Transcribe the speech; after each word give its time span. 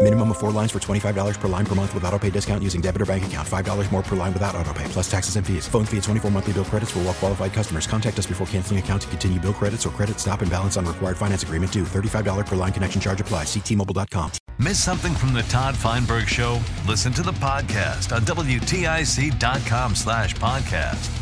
Minimum 0.00 0.30
of 0.30 0.38
four 0.38 0.52
lines 0.52 0.70
for 0.70 0.78
$25 0.78 1.40
per 1.40 1.48
line 1.48 1.66
per 1.66 1.74
month 1.74 1.92
with 1.92 2.04
auto 2.04 2.18
pay 2.20 2.30
discount 2.30 2.62
using 2.62 2.80
debit 2.80 3.02
or 3.02 3.06
bank 3.06 3.26
account. 3.26 3.46
$5 3.46 3.92
more 3.92 4.02
per 4.02 4.14
line 4.14 4.32
without 4.32 4.54
auto 4.54 4.72
pay, 4.72 4.84
plus 4.84 5.10
taxes 5.10 5.34
and 5.34 5.44
fees. 5.44 5.66
Phone 5.66 5.84
fee 5.84 5.96
at 5.96 6.04
24 6.04 6.30
monthly 6.30 6.52
bill 6.52 6.64
credits 6.64 6.92
for 6.92 7.00
all 7.00 7.06
well 7.06 7.14
qualified 7.14 7.52
customers. 7.52 7.88
Contact 7.88 8.16
us 8.16 8.24
before 8.24 8.46
canceling 8.46 8.78
account 8.78 9.02
to 9.02 9.08
continue 9.08 9.40
bill 9.40 9.52
credits 9.52 9.84
or 9.84 9.90
credit 9.90 10.20
stop 10.20 10.40
and 10.40 10.50
balance 10.50 10.76
on 10.76 10.86
required 10.86 11.16
finance 11.16 11.42
agreement 11.42 11.72
due. 11.72 11.82
$35 11.82 12.46
per 12.46 12.54
line 12.54 12.72
connection 12.72 13.00
charge 13.00 13.20
apply. 13.20 13.42
Ctmobile.com. 13.42 14.30
Miss 14.60 14.80
something 14.82 15.14
from 15.14 15.32
the 15.32 15.42
Todd 15.42 15.76
Feinberg 15.76 16.28
Show? 16.28 16.60
Listen 16.86 17.12
to 17.14 17.22
the 17.22 17.32
podcast 17.32 18.14
on 18.14 18.22
WTIC.com 18.22 19.94
slash 19.96 20.34
podcast. 20.36 21.14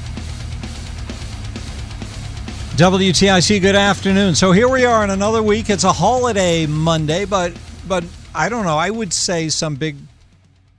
WTIC, 2.77 3.63
good 3.63 3.75
afternoon. 3.75 4.35
So 4.35 4.53
here 4.53 4.69
we 4.69 4.85
are 4.85 5.03
in 5.03 5.09
another 5.09 5.43
week. 5.43 5.71
It's 5.71 5.85
a 5.85 5.93
holiday 5.95 6.67
Monday, 6.67 7.25
but 7.25 7.57
but 7.89 8.05
I 8.37 8.51
don't 8.51 8.67
know. 8.67 8.77
I 8.77 8.91
would 8.91 9.15
say 9.15 9.49
some 9.49 9.77
big 9.77 9.97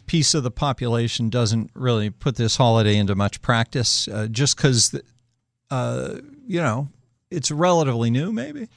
piece 0.05 0.35
of 0.35 0.43
the 0.43 0.51
population 0.51 1.29
doesn't 1.29 1.71
really 1.73 2.11
put 2.11 2.35
this 2.35 2.55
holiday 2.55 2.95
into 2.95 3.15
much 3.15 3.41
practice, 3.41 4.07
uh, 4.07 4.27
just 4.27 4.55
because, 4.55 4.95
uh, 5.71 6.15
you 6.45 6.61
know, 6.61 6.89
it's 7.31 7.49
relatively 7.49 8.11
new. 8.11 8.31
Maybe, 8.31 8.67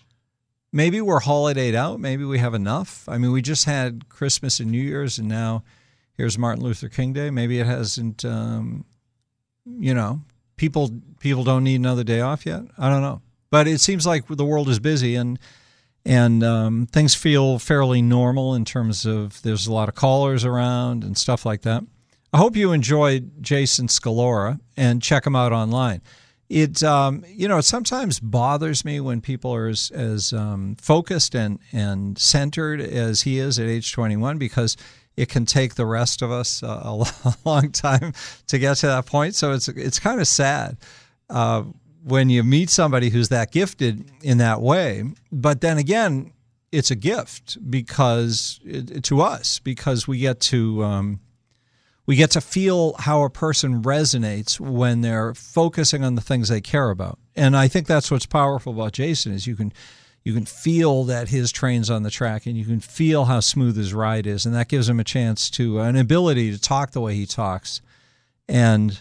maybe 0.72 1.00
we're 1.02 1.20
holidayed 1.20 1.74
out. 1.74 2.00
Maybe 2.00 2.24
we 2.24 2.38
have 2.38 2.54
enough. 2.54 3.06
I 3.06 3.18
mean, 3.18 3.32
we 3.32 3.42
just 3.42 3.66
had 3.66 4.08
Christmas 4.08 4.60
and 4.60 4.70
New 4.70 4.82
Year's, 4.82 5.18
and 5.18 5.28
now 5.28 5.62
here's 6.14 6.38
Martin 6.38 6.64
Luther 6.64 6.88
King 6.88 7.12
Day. 7.12 7.30
Maybe 7.30 7.60
it 7.60 7.66
hasn't. 7.66 8.24
Um, 8.24 8.86
you 9.78 9.92
know, 9.92 10.22
people 10.56 10.90
people 11.20 11.44
don't 11.44 11.64
need 11.64 11.76
another 11.76 12.02
day 12.02 12.20
off 12.20 12.46
yet. 12.46 12.62
I 12.78 12.88
don't 12.88 13.02
know, 13.02 13.20
but 13.50 13.68
it 13.68 13.80
seems 13.80 14.06
like 14.06 14.26
the 14.26 14.44
world 14.44 14.70
is 14.70 14.78
busy 14.78 15.16
and 15.16 15.38
and 16.04 16.42
um, 16.42 16.86
things 16.86 17.14
feel 17.14 17.58
fairly 17.58 18.02
normal 18.02 18.54
in 18.54 18.64
terms 18.64 19.04
of 19.04 19.40
there's 19.42 19.66
a 19.66 19.72
lot 19.72 19.88
of 19.88 19.94
callers 19.94 20.44
around 20.44 21.04
and 21.04 21.16
stuff 21.16 21.44
like 21.44 21.62
that. 21.62 21.84
I 22.32 22.38
hope 22.38 22.56
you 22.56 22.72
enjoyed 22.72 23.42
Jason 23.42 23.88
Scalora 23.88 24.60
and 24.76 25.02
check 25.02 25.26
him 25.26 25.34
out 25.34 25.52
online. 25.52 26.00
It 26.48 26.82
um, 26.82 27.24
you 27.28 27.46
know 27.46 27.58
it 27.58 27.62
sometimes 27.62 28.18
bothers 28.18 28.84
me 28.84 28.98
when 29.00 29.20
people 29.20 29.54
are 29.54 29.68
as, 29.68 29.90
as 29.92 30.32
um, 30.32 30.76
focused 30.80 31.34
and 31.34 31.60
and 31.72 32.18
centered 32.18 32.80
as 32.80 33.22
he 33.22 33.38
is 33.38 33.58
at 33.58 33.66
age 33.66 33.92
21 33.92 34.38
because 34.38 34.76
it 35.16 35.28
can 35.28 35.44
take 35.44 35.74
the 35.74 35.86
rest 35.86 36.22
of 36.22 36.32
us 36.32 36.62
a 36.62 37.04
long 37.44 37.70
time 37.70 38.12
to 38.48 38.58
get 38.58 38.78
to 38.78 38.86
that 38.86 39.06
point. 39.06 39.34
So 39.34 39.52
it's 39.52 39.68
it's 39.68 39.98
kind 39.98 40.20
of 40.20 40.26
sad. 40.26 40.76
Uh, 41.28 41.64
when 42.02 42.30
you 42.30 42.42
meet 42.42 42.70
somebody 42.70 43.10
who's 43.10 43.28
that 43.28 43.52
gifted 43.52 44.10
in 44.22 44.38
that 44.38 44.60
way. 44.60 45.04
But 45.30 45.60
then 45.60 45.78
again, 45.78 46.32
it's 46.72 46.90
a 46.90 46.96
gift 46.96 47.58
because 47.70 48.60
it, 48.64 49.04
to 49.04 49.20
us 49.20 49.58
because 49.58 50.06
we 50.06 50.18
get 50.18 50.40
to 50.40 50.84
um, 50.84 51.20
we 52.06 52.16
get 52.16 52.30
to 52.32 52.40
feel 52.40 52.94
how 52.98 53.22
a 53.22 53.30
person 53.30 53.82
resonates 53.82 54.58
when 54.58 55.00
they're 55.00 55.34
focusing 55.34 56.04
on 56.04 56.14
the 56.14 56.20
things 56.20 56.48
they 56.48 56.60
care 56.60 56.90
about. 56.90 57.18
And 57.36 57.56
I 57.56 57.68
think 57.68 57.86
that's 57.86 58.10
what's 58.10 58.26
powerful 58.26 58.72
about 58.72 58.92
Jason 58.92 59.32
is 59.32 59.46
you 59.46 59.56
can 59.56 59.72
you 60.22 60.34
can 60.34 60.44
feel 60.44 61.04
that 61.04 61.28
his 61.28 61.50
train's 61.50 61.88
on 61.90 62.02
the 62.02 62.10
track 62.10 62.46
and 62.46 62.56
you 62.56 62.64
can 62.64 62.80
feel 62.80 63.24
how 63.24 63.40
smooth 63.40 63.76
his 63.76 63.94
ride 63.94 64.26
is 64.26 64.44
and 64.44 64.54
that 64.54 64.68
gives 64.68 64.88
him 64.88 65.00
a 65.00 65.04
chance 65.04 65.48
to 65.50 65.80
an 65.80 65.96
ability 65.96 66.52
to 66.52 66.60
talk 66.60 66.90
the 66.90 67.00
way 67.00 67.14
he 67.14 67.26
talks 67.26 67.80
and 68.48 69.00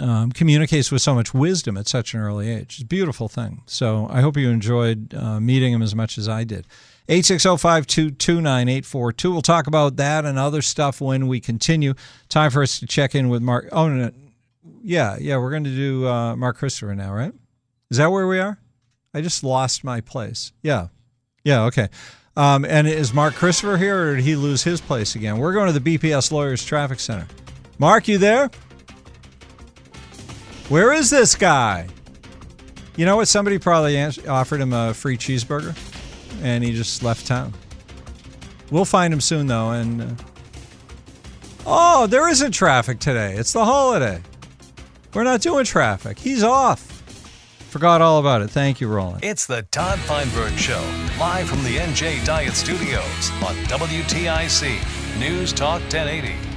um, 0.00 0.32
communicates 0.32 0.90
with 0.92 1.02
so 1.02 1.14
much 1.14 1.34
wisdom 1.34 1.76
at 1.76 1.88
such 1.88 2.14
an 2.14 2.20
early 2.20 2.50
age. 2.50 2.74
It's 2.74 2.82
a 2.82 2.86
beautiful 2.86 3.28
thing. 3.28 3.62
So 3.66 4.08
I 4.10 4.20
hope 4.20 4.36
you 4.36 4.50
enjoyed 4.50 5.14
uh, 5.14 5.40
meeting 5.40 5.72
him 5.72 5.82
as 5.82 5.94
much 5.94 6.18
as 6.18 6.28
I 6.28 6.44
did. 6.44 6.66
860-522-9842. 7.08 9.24
We'll 9.24 9.42
talk 9.42 9.66
about 9.66 9.96
that 9.96 10.24
and 10.24 10.38
other 10.38 10.62
stuff 10.62 11.00
when 11.00 11.26
we 11.26 11.40
continue. 11.40 11.94
Time 12.28 12.50
for 12.50 12.62
us 12.62 12.78
to 12.80 12.86
check 12.86 13.14
in 13.14 13.28
with 13.28 13.42
Mark. 13.42 13.68
Oh, 13.72 13.88
no, 13.88 14.10
yeah, 14.82 15.16
yeah, 15.18 15.38
we're 15.38 15.50
going 15.50 15.64
to 15.64 15.74
do 15.74 16.06
uh, 16.06 16.36
Mark 16.36 16.58
Christopher 16.58 16.94
now, 16.94 17.12
right? 17.12 17.32
Is 17.90 17.96
that 17.96 18.12
where 18.12 18.28
we 18.28 18.38
are? 18.38 18.58
I 19.14 19.22
just 19.22 19.42
lost 19.42 19.84
my 19.84 20.02
place. 20.02 20.52
Yeah, 20.62 20.88
yeah, 21.44 21.62
okay. 21.64 21.88
Um, 22.36 22.66
and 22.66 22.86
is 22.86 23.14
Mark 23.14 23.34
Christopher 23.34 23.78
here, 23.78 24.10
or 24.10 24.16
did 24.16 24.24
he 24.24 24.36
lose 24.36 24.62
his 24.62 24.80
place 24.80 25.14
again? 25.14 25.38
We're 25.38 25.54
going 25.54 25.72
to 25.72 25.78
the 25.78 25.98
BPS 25.98 26.30
Lawyers 26.30 26.62
Traffic 26.64 27.00
Center. 27.00 27.26
Mark, 27.78 28.06
you 28.06 28.18
there? 28.18 28.50
Where 30.68 30.92
is 30.92 31.08
this 31.08 31.34
guy? 31.34 31.88
You 32.96 33.06
know 33.06 33.16
what? 33.16 33.28
Somebody 33.28 33.58
probably 33.58 33.98
offered 34.28 34.60
him 34.60 34.72
a 34.72 34.92
free 34.92 35.16
cheeseburger, 35.16 35.74
and 36.42 36.62
he 36.62 36.72
just 36.72 37.02
left 37.02 37.26
town. 37.26 37.54
We'll 38.70 38.84
find 38.84 39.12
him 39.12 39.20
soon, 39.20 39.46
though. 39.46 39.70
And 39.70 40.02
uh, 40.02 40.14
oh, 41.64 42.06
there 42.06 42.28
isn't 42.28 42.52
traffic 42.52 42.98
today. 42.98 43.34
It's 43.34 43.52
the 43.52 43.64
holiday. 43.64 44.20
We're 45.14 45.24
not 45.24 45.40
doing 45.40 45.64
traffic. 45.64 46.18
He's 46.18 46.42
off. 46.42 46.80
Forgot 47.70 48.02
all 48.02 48.18
about 48.18 48.42
it. 48.42 48.50
Thank 48.50 48.80
you, 48.80 48.88
Roland. 48.88 49.24
It's 49.24 49.46
the 49.46 49.62
Todd 49.62 49.98
Feinberg 50.00 50.52
Show, 50.58 50.82
live 51.18 51.48
from 51.48 51.62
the 51.64 51.76
NJ 51.76 52.24
Diet 52.24 52.54
Studios 52.54 53.30
on 53.42 53.54
WTIC 53.66 55.18
News 55.18 55.52
Talk 55.52 55.80
1080. 55.82 56.47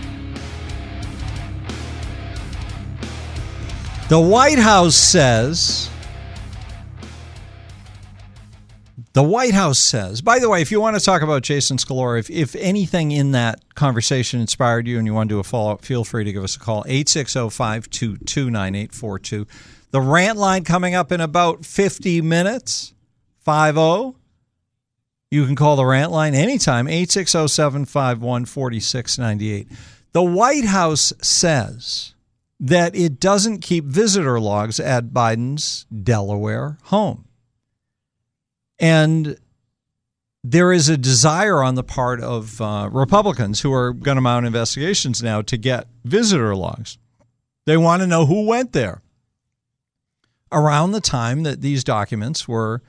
The 4.11 4.19
White 4.19 4.59
House 4.59 4.97
says. 4.97 5.89
The 9.13 9.23
White 9.23 9.53
House 9.53 9.79
says, 9.79 10.21
by 10.21 10.37
the 10.39 10.49
way, 10.49 10.61
if 10.61 10.69
you 10.69 10.81
want 10.81 10.99
to 10.99 11.01
talk 11.05 11.21
about 11.21 11.43
Jason 11.43 11.77
Scalora, 11.77 12.19
if, 12.19 12.29
if 12.29 12.53
anything 12.57 13.13
in 13.13 13.31
that 13.31 13.73
conversation 13.73 14.41
inspired 14.41 14.85
you 14.85 14.97
and 14.97 15.07
you 15.07 15.13
want 15.13 15.29
to 15.29 15.35
do 15.35 15.39
a 15.39 15.43
follow 15.43 15.71
up, 15.71 15.85
feel 15.85 16.03
free 16.03 16.25
to 16.25 16.33
give 16.33 16.43
us 16.43 16.57
a 16.57 16.59
call, 16.59 16.83
860 16.87 17.51
522 17.51 18.49
9842. 18.49 19.47
The 19.91 20.01
rant 20.01 20.37
line 20.37 20.65
coming 20.65 20.93
up 20.93 21.13
in 21.13 21.21
about 21.21 21.65
50 21.65 22.21
minutes, 22.21 22.93
50. 23.45 24.17
You 25.31 25.45
can 25.45 25.55
call 25.55 25.77
the 25.77 25.85
rant 25.85 26.11
line 26.11 26.35
anytime, 26.35 26.89
860 26.89 27.47
751 27.47 28.43
4698. 28.43 29.69
The 30.11 30.21
White 30.21 30.65
House 30.65 31.13
says 31.21 32.13
that 32.61 32.95
it 32.95 33.19
doesn't 33.19 33.59
keep 33.59 33.85
visitor 33.85 34.39
logs 34.39 34.79
at 34.79 35.07
Biden's 35.07 35.87
Delaware 36.03 36.77
home. 36.83 37.25
And 38.79 39.35
there 40.43 40.71
is 40.71 40.87
a 40.87 40.95
desire 40.95 41.63
on 41.63 41.73
the 41.73 41.83
part 41.83 42.21
of 42.21 42.61
uh, 42.61 42.87
Republicans 42.91 43.61
who 43.61 43.73
are 43.73 43.93
going 43.93 44.15
to 44.15 44.21
mount 44.21 44.45
investigations 44.45 45.23
now 45.23 45.41
to 45.41 45.57
get 45.57 45.87
visitor 46.05 46.55
logs. 46.55 46.99
They 47.65 47.77
want 47.77 48.01
to 48.03 48.07
know 48.07 48.27
who 48.27 48.45
went 48.45 48.73
there 48.73 49.01
around 50.51 50.91
the 50.91 51.01
time 51.01 51.43
that 51.43 51.61
these 51.61 51.83
documents 51.83 52.47
were 52.47 52.83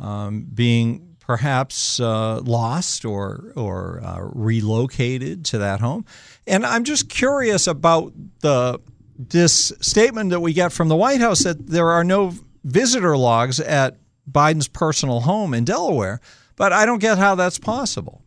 um, 0.00 0.48
being 0.52 1.16
perhaps 1.20 2.00
uh, 2.00 2.40
lost 2.40 3.04
or 3.04 3.52
or 3.56 4.00
uh, 4.02 4.20
relocated 4.32 5.44
to 5.44 5.58
that 5.58 5.80
home. 5.80 6.04
And 6.46 6.64
I'm 6.64 6.84
just 6.84 7.08
curious 7.08 7.66
about 7.66 8.12
the 8.40 8.80
this 9.18 9.72
statement 9.80 10.30
that 10.30 10.40
we 10.40 10.52
get 10.52 10.72
from 10.72 10.88
the 10.88 10.96
White 10.96 11.20
House 11.20 11.44
that 11.44 11.66
there 11.66 11.90
are 11.90 12.04
no 12.04 12.34
visitor 12.64 13.16
logs 13.16 13.60
at 13.60 13.96
Biden's 14.30 14.68
personal 14.68 15.20
home 15.20 15.54
in 15.54 15.64
Delaware, 15.64 16.20
but 16.56 16.72
I 16.72 16.86
don't 16.86 16.98
get 16.98 17.18
how 17.18 17.34
that's 17.34 17.58
possible. 17.58 18.22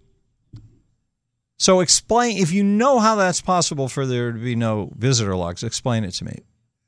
So 1.57 1.81
explain 1.81 2.37
if 2.37 2.53
you 2.53 2.63
know 2.63 2.99
how 2.99 3.15
that's 3.15 3.41
possible 3.41 3.89
for 3.89 4.05
there 4.05 4.31
to 4.31 4.39
be 4.39 4.55
no 4.55 4.91
visitor 4.95 5.35
logs, 5.35 5.61
explain 5.61 6.05
it 6.05 6.11
to 6.11 6.25
me. 6.25 6.39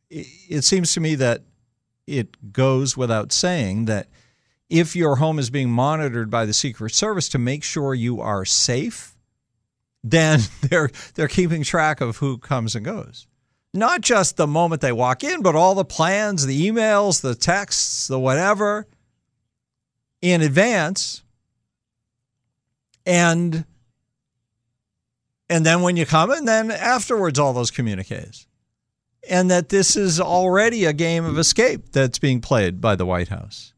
It 0.09 0.63
seems 0.63 0.93
to 0.93 1.01
me 1.01 1.15
that 1.15 1.43
it 2.07 2.53
goes 2.53 2.95
without 2.95 3.31
saying 3.31 3.85
that 3.85 4.07
if 4.69 4.95
your 4.95 5.17
home 5.17 5.39
is 5.39 5.49
being 5.49 5.69
monitored 5.69 6.29
by 6.29 6.45
the 6.45 6.53
Secret 6.53 6.93
Service 6.93 7.27
to 7.29 7.37
make 7.37 7.63
sure 7.63 7.93
you 7.93 8.21
are 8.21 8.45
safe, 8.45 9.15
then 10.03 10.39
they're 10.61 10.89
they're 11.15 11.27
keeping 11.27 11.63
track 11.63 11.99
of 12.01 12.17
who 12.17 12.37
comes 12.37 12.75
and 12.75 12.85
goes. 12.85 13.27
Not 13.73 14.01
just 14.01 14.35
the 14.35 14.47
moment 14.47 14.81
they 14.81 14.91
walk 14.91 15.23
in, 15.23 15.41
but 15.41 15.55
all 15.55 15.75
the 15.75 15.85
plans, 15.85 16.45
the 16.45 16.69
emails, 16.69 17.21
the 17.21 17.35
texts, 17.35 18.07
the 18.07 18.19
whatever 18.19 18.87
in 20.21 20.41
advance. 20.41 21.23
And 23.05 23.65
and 25.49 25.65
then 25.65 25.81
when 25.81 25.97
you 25.97 26.05
come 26.05 26.31
and 26.31 26.47
then 26.47 26.71
afterwards 26.71 27.37
all 27.37 27.53
those 27.53 27.71
communiques. 27.71 28.47
And 29.29 29.51
that 29.51 29.69
this 29.69 29.95
is 29.95 30.19
already 30.19 30.85
a 30.85 30.93
game 30.93 31.25
of 31.25 31.37
escape 31.37 31.91
that's 31.91 32.19
being 32.19 32.41
played 32.41 32.81
by 32.81 32.95
the 32.95 33.05
White 33.05 33.27
House. 33.27 33.73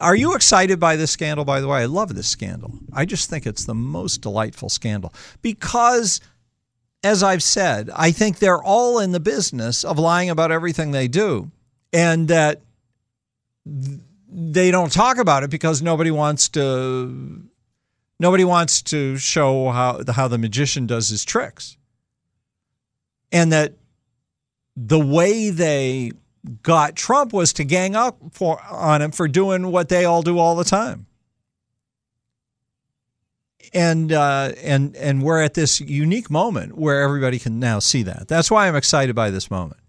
Are 0.00 0.14
you 0.14 0.34
excited 0.34 0.78
by 0.78 0.94
this 0.94 1.10
scandal, 1.10 1.44
by 1.44 1.60
the 1.60 1.66
way? 1.66 1.80
I 1.80 1.86
love 1.86 2.14
this 2.14 2.28
scandal. 2.28 2.72
I 2.92 3.04
just 3.04 3.28
think 3.28 3.46
it's 3.46 3.64
the 3.64 3.74
most 3.74 4.20
delightful 4.20 4.68
scandal 4.68 5.12
because, 5.42 6.20
as 7.02 7.22
I've 7.22 7.42
said, 7.42 7.90
I 7.94 8.10
think 8.10 8.38
they're 8.38 8.62
all 8.62 8.98
in 8.98 9.12
the 9.12 9.20
business 9.20 9.84
of 9.84 9.98
lying 9.98 10.30
about 10.30 10.50
everything 10.50 10.90
they 10.90 11.08
do 11.08 11.50
and 11.92 12.28
that 12.28 12.60
they 13.64 14.70
don't 14.70 14.92
talk 14.92 15.18
about 15.18 15.42
it 15.42 15.50
because 15.50 15.80
nobody 15.82 16.10
wants 16.10 16.48
to 16.50 17.42
nobody 18.18 18.44
wants 18.44 18.82
to 18.82 19.16
show 19.16 19.70
how 19.70 20.02
how 20.12 20.28
the 20.28 20.38
magician 20.38 20.86
does 20.86 21.08
his 21.08 21.24
tricks 21.24 21.76
and 23.32 23.52
that 23.52 23.74
the 24.76 24.98
way 24.98 25.50
they 25.50 26.12
got 26.62 26.94
Trump 26.94 27.32
was 27.32 27.52
to 27.54 27.64
gang 27.64 27.96
up 27.96 28.16
for, 28.32 28.62
on 28.64 29.02
him 29.02 29.10
for 29.10 29.28
doing 29.28 29.70
what 29.70 29.88
they 29.88 30.04
all 30.04 30.22
do 30.22 30.38
all 30.38 30.54
the 30.54 30.64
time. 30.64 31.06
And 33.74 34.12
uh, 34.12 34.52
and 34.62 34.96
and 34.96 35.22
we're 35.22 35.42
at 35.42 35.54
this 35.54 35.80
unique 35.80 36.30
moment 36.30 36.78
where 36.78 37.02
everybody 37.02 37.38
can 37.38 37.58
now 37.60 37.78
see 37.80 38.02
that. 38.04 38.28
That's 38.28 38.50
why 38.50 38.66
I'm 38.66 38.76
excited 38.76 39.14
by 39.14 39.30
this 39.30 39.50
moment, 39.50 39.80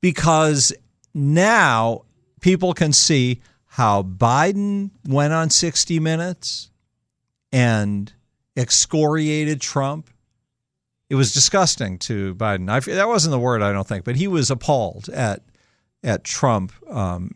because 0.00 0.72
now 1.12 2.02
people 2.40 2.72
can 2.72 2.92
see 2.92 3.40
how 3.64 4.02
Biden 4.02 4.90
went 5.06 5.32
on 5.32 5.50
60 5.50 5.98
Minutes 6.00 6.70
and 7.52 8.12
excoriated 8.56 9.60
Trump. 9.60 10.10
It 11.08 11.14
was 11.14 11.32
disgusting 11.32 11.98
to 12.00 12.34
Biden. 12.34 12.70
I, 12.70 12.80
that 12.94 13.08
wasn't 13.08 13.32
the 13.32 13.38
word, 13.38 13.62
I 13.62 13.72
don't 13.72 13.86
think, 13.86 14.04
but 14.04 14.16
he 14.16 14.28
was 14.28 14.50
appalled 14.50 15.08
at 15.08 15.42
at 16.02 16.24
Trump 16.24 16.72
um, 16.88 17.32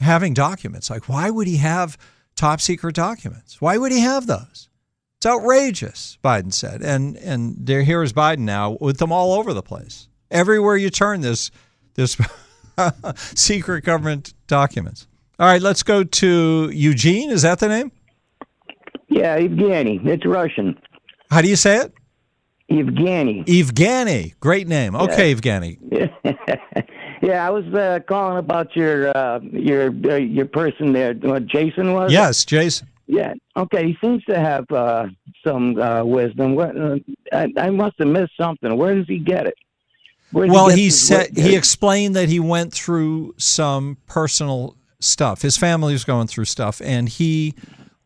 having 0.00 0.34
documents. 0.34 0.90
Like, 0.90 1.08
why 1.08 1.30
would 1.30 1.46
he 1.46 1.56
have 1.56 1.98
top 2.36 2.60
secret 2.60 2.94
documents? 2.94 3.60
Why 3.60 3.76
would 3.76 3.92
he 3.92 4.00
have 4.00 4.26
those? 4.26 4.68
It's 5.22 5.26
outrageous, 5.28 6.18
Biden 6.24 6.52
said. 6.52 6.82
And 6.82 7.16
and 7.16 7.54
there 7.56 7.84
here 7.84 8.02
is 8.02 8.12
Biden 8.12 8.40
now 8.40 8.76
with 8.80 8.98
them 8.98 9.12
all 9.12 9.34
over 9.34 9.54
the 9.54 9.62
place. 9.62 10.08
Everywhere 10.32 10.76
you 10.76 10.90
turn, 10.90 11.20
this 11.20 11.52
this 11.94 12.20
secret 13.14 13.84
government 13.84 14.34
documents. 14.48 15.06
All 15.38 15.46
right, 15.46 15.62
let's 15.62 15.84
go 15.84 16.02
to 16.02 16.70
Eugene. 16.74 17.30
Is 17.30 17.42
that 17.42 17.60
the 17.60 17.68
name? 17.68 17.92
Yeah, 19.06 19.38
Evgeny. 19.38 20.04
It's 20.04 20.26
Russian. 20.26 20.76
How 21.30 21.40
do 21.40 21.48
you 21.48 21.54
say 21.54 21.76
it? 21.82 21.92
Evgeny. 22.68 23.44
Evgeny. 23.46 24.34
Great 24.40 24.66
name. 24.66 24.96
Okay, 24.96 25.30
yeah. 25.30 25.36
Evgeny. 25.36 26.86
Yeah, 27.22 27.46
I 27.46 27.50
was 27.50 27.64
uh, 27.66 28.00
calling 28.08 28.38
about 28.38 28.74
your 28.74 29.16
uh, 29.16 29.38
your 29.52 29.92
uh, 30.10 30.16
your 30.16 30.46
person 30.46 30.92
there. 30.92 31.14
What 31.14 31.46
Jason 31.46 31.92
was? 31.92 32.10
Yes, 32.10 32.44
Jason. 32.44 32.88
Yeah. 33.12 33.34
Okay. 33.58 33.88
He 33.88 33.98
seems 34.00 34.24
to 34.24 34.40
have 34.40 34.64
uh, 34.70 35.08
some 35.46 35.78
uh, 35.78 36.02
wisdom. 36.02 36.54
What, 36.54 36.74
uh, 36.74 36.96
I, 37.30 37.52
I 37.58 37.68
must 37.68 37.98
have 37.98 38.08
missed 38.08 38.32
something. 38.40 38.74
Where 38.74 38.94
does 38.94 39.06
he 39.06 39.18
get 39.18 39.46
it? 39.46 39.54
well, 40.32 40.70
he, 40.70 40.84
he 40.84 40.90
said 40.90 41.36
he 41.36 41.54
explained 41.54 42.16
that 42.16 42.30
he 42.30 42.40
went 42.40 42.72
through 42.72 43.34
some 43.36 43.98
personal 44.06 44.78
stuff. 44.98 45.42
His 45.42 45.58
family 45.58 45.92
was 45.92 46.04
going 46.04 46.26
through 46.26 46.46
stuff, 46.46 46.80
and 46.82 47.06
he 47.06 47.54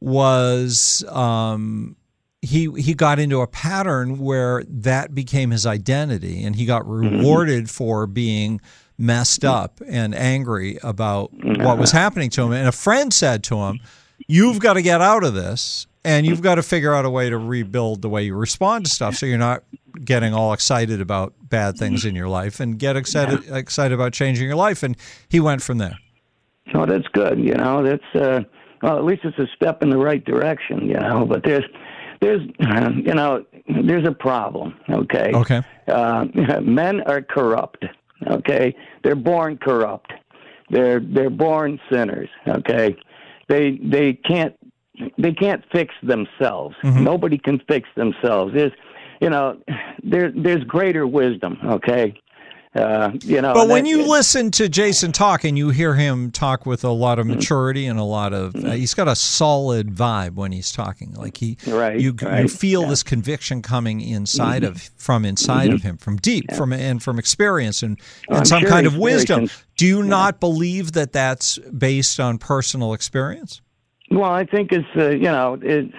was 0.00 1.04
um, 1.08 1.94
he 2.42 2.68
he 2.76 2.92
got 2.94 3.20
into 3.20 3.42
a 3.42 3.46
pattern 3.46 4.18
where 4.18 4.64
that 4.66 5.14
became 5.14 5.52
his 5.52 5.66
identity, 5.66 6.42
and 6.42 6.56
he 6.56 6.66
got 6.66 6.82
mm-hmm. 6.82 7.18
rewarded 7.18 7.66
mm-hmm. 7.66 7.72
for 7.72 8.08
being 8.08 8.60
messed 8.98 9.44
up 9.44 9.80
and 9.86 10.12
angry 10.16 10.80
about 10.82 11.30
what 11.32 11.78
was 11.78 11.92
happening 11.92 12.28
to 12.30 12.42
him. 12.42 12.50
And 12.50 12.66
a 12.66 12.72
friend 12.72 13.14
said 13.14 13.44
to 13.44 13.56
him, 13.58 13.78
You've 14.26 14.58
got 14.60 14.74
to 14.74 14.82
get 14.82 15.00
out 15.00 15.24
of 15.24 15.34
this 15.34 15.86
and 16.04 16.26
you've 16.26 16.42
got 16.42 16.56
to 16.56 16.62
figure 16.62 16.94
out 16.94 17.04
a 17.04 17.10
way 17.10 17.30
to 17.30 17.38
rebuild 17.38 18.02
the 18.02 18.08
way 18.08 18.24
you 18.24 18.34
respond 18.34 18.86
to 18.86 18.90
stuff 18.90 19.16
so 19.16 19.26
you're 19.26 19.38
not 19.38 19.62
getting 20.04 20.34
all 20.34 20.52
excited 20.52 21.00
about 21.00 21.34
bad 21.42 21.76
things 21.76 22.04
in 22.04 22.14
your 22.14 22.28
life 22.28 22.60
and 22.60 22.78
get 22.78 22.96
excited 22.96 23.44
yeah. 23.44 23.56
excited 23.56 23.94
about 23.94 24.12
changing 24.12 24.46
your 24.46 24.56
life 24.56 24.82
and 24.82 24.96
he 25.28 25.40
went 25.40 25.62
from 25.62 25.78
there 25.78 25.98
oh 26.74 26.84
that's 26.84 27.08
good 27.08 27.38
you 27.38 27.54
know 27.54 27.82
that's 27.82 28.14
uh 28.14 28.40
well 28.82 28.98
at 28.98 29.04
least 29.04 29.24
it's 29.24 29.38
a 29.38 29.46
step 29.56 29.82
in 29.82 29.88
the 29.88 29.96
right 29.96 30.24
direction 30.26 30.86
you 30.86 31.00
know 31.00 31.24
but 31.24 31.42
there's 31.44 31.64
there's 32.20 32.42
you 32.60 33.14
know 33.14 33.42
there's 33.84 34.06
a 34.06 34.12
problem 34.12 34.78
okay 34.90 35.32
okay 35.32 35.62
uh 35.88 36.26
men 36.62 37.00
are 37.02 37.22
corrupt 37.22 37.86
Okay, 38.28 38.74
they're 39.02 39.14
born 39.14 39.58
corrupt. 39.58 40.12
They're 40.70 41.00
they're 41.00 41.30
born 41.30 41.78
sinners. 41.90 42.28
Okay, 42.48 42.96
they 43.48 43.78
they 43.82 44.14
can't 44.14 44.54
they 45.18 45.32
can't 45.32 45.62
fix 45.72 45.94
themselves. 46.02 46.76
Mm-hmm. 46.82 47.04
Nobody 47.04 47.38
can 47.38 47.60
fix 47.68 47.88
themselves. 47.96 48.54
There's 48.54 48.72
you 49.20 49.30
know 49.30 49.60
there 50.02 50.32
there's 50.32 50.64
greater 50.64 51.06
wisdom. 51.06 51.58
Okay, 51.64 52.20
uh, 52.76 53.10
you 53.22 53.40
know, 53.40 53.54
but 53.54 53.68
when 53.68 53.84
that, 53.84 53.90
you 53.90 54.00
it, 54.00 54.06
listen 54.06 54.50
to 54.50 54.68
Jason 54.68 55.10
talk 55.10 55.44
and 55.44 55.56
you 55.56 55.70
hear 55.70 55.94
him 55.94 56.30
talk 56.30 56.66
with 56.66 56.84
a 56.84 56.90
lot 56.90 57.18
of 57.18 57.26
mm-hmm. 57.26 57.36
maturity 57.36 57.86
and 57.86 57.98
a 57.98 58.04
lot 58.04 58.34
of, 58.34 58.54
uh, 58.54 58.72
he's 58.72 58.92
got 58.92 59.08
a 59.08 59.16
solid 59.16 59.94
vibe 59.94 60.34
when 60.34 60.52
he's 60.52 60.70
talking. 60.72 61.14
Like 61.14 61.38
he, 61.38 61.56
right, 61.66 61.98
you 61.98 62.14
right, 62.20 62.42
you 62.42 62.48
feel 62.48 62.82
yeah. 62.82 62.88
this 62.88 63.02
conviction 63.02 63.62
coming 63.62 64.02
inside 64.02 64.62
mm-hmm. 64.62 64.72
of 64.72 64.90
from 64.96 65.24
inside 65.24 65.68
mm-hmm. 65.68 65.76
of 65.76 65.82
him, 65.82 65.96
from 65.96 66.16
deep, 66.16 66.44
yeah. 66.50 66.56
from 66.56 66.72
and 66.72 67.02
from 67.02 67.18
experience 67.18 67.82
and, 67.82 67.98
and 68.28 68.46
some 68.46 68.60
sure 68.60 68.68
kind 68.68 68.86
of 68.86 68.98
wisdom. 68.98 69.48
Do 69.76 69.86
you 69.86 70.02
yeah. 70.02 70.08
not 70.08 70.40
believe 70.40 70.92
that 70.92 71.12
that's 71.12 71.58
based 71.58 72.18
on 72.18 72.38
personal 72.38 72.92
experience? 72.92 73.60
Well, 74.10 74.30
I 74.30 74.44
think 74.44 74.72
it's 74.72 74.86
uh, 74.96 75.10
you 75.10 75.24
know 75.24 75.58
it, 75.62 75.90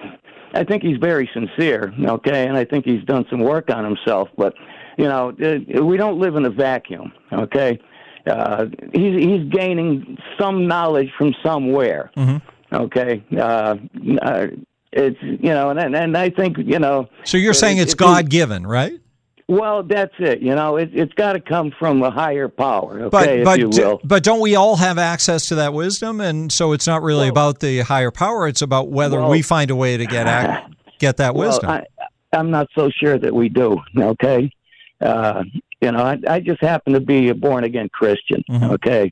I 0.54 0.64
think 0.64 0.82
he's 0.82 0.98
very 0.98 1.28
sincere. 1.32 1.92
Okay, 2.00 2.46
and 2.46 2.56
I 2.56 2.64
think 2.64 2.84
he's 2.84 3.04
done 3.04 3.24
some 3.30 3.40
work 3.40 3.70
on 3.70 3.84
himself, 3.84 4.28
but 4.36 4.54
you 4.96 5.04
know, 5.04 5.32
uh, 5.40 5.84
we 5.84 5.96
don't 5.96 6.18
live 6.18 6.36
in 6.36 6.44
a 6.44 6.50
vacuum. 6.50 7.12
Okay, 7.32 7.78
uh, 8.26 8.66
he's 8.92 9.18
he's 9.18 9.48
gaining 9.50 10.18
some 10.38 10.66
knowledge 10.66 11.10
from 11.16 11.34
somewhere. 11.44 12.10
Mm-hmm. 12.16 12.74
Okay, 12.74 13.24
uh, 13.36 13.76
uh, 14.22 14.46
it's 14.92 15.18
you 15.22 15.50
know, 15.50 15.70
and 15.70 15.94
and 15.94 16.16
I 16.16 16.30
think 16.30 16.58
you 16.58 16.78
know. 16.78 17.08
So 17.24 17.36
you're 17.36 17.54
saying 17.54 17.78
it's 17.78 17.94
God 17.94 18.28
given, 18.28 18.66
right? 18.66 18.98
Well, 19.48 19.82
that's 19.82 20.12
it. 20.18 20.40
You 20.42 20.54
know, 20.54 20.76
it, 20.76 20.92
has 20.92 21.08
got 21.16 21.32
to 21.32 21.40
come 21.40 21.72
from 21.78 22.02
a 22.02 22.10
higher 22.10 22.48
power. 22.48 23.00
Okay, 23.04 23.42
but 23.42 23.60
but 23.70 24.00
but 24.04 24.22
don't 24.22 24.40
we 24.40 24.54
all 24.56 24.76
have 24.76 24.98
access 24.98 25.48
to 25.48 25.54
that 25.54 25.72
wisdom? 25.72 26.20
And 26.20 26.52
so 26.52 26.72
it's 26.72 26.86
not 26.86 27.02
really 27.02 27.30
well, 27.30 27.30
about 27.30 27.60
the 27.60 27.80
higher 27.80 28.10
power. 28.10 28.46
It's 28.46 28.60
about 28.60 28.90
whether 28.90 29.20
well, 29.20 29.30
we 29.30 29.40
find 29.40 29.70
a 29.70 29.76
way 29.76 29.96
to 29.96 30.04
get 30.04 30.26
ac- 30.26 30.74
get 30.98 31.16
that 31.16 31.34
well, 31.34 31.48
wisdom. 31.48 31.70
I, 31.70 31.86
I'm 32.34 32.50
not 32.50 32.68
so 32.74 32.90
sure 32.90 33.18
that 33.18 33.34
we 33.34 33.48
do. 33.48 33.80
Okay, 33.98 34.52
uh, 35.00 35.44
you 35.80 35.92
know, 35.92 36.02
I, 36.02 36.18
I 36.28 36.40
just 36.40 36.60
happen 36.60 36.92
to 36.92 37.00
be 37.00 37.30
a 37.30 37.34
born 37.34 37.64
again 37.64 37.88
Christian. 37.90 38.44
Mm-hmm. 38.50 38.72
Okay, 38.72 39.10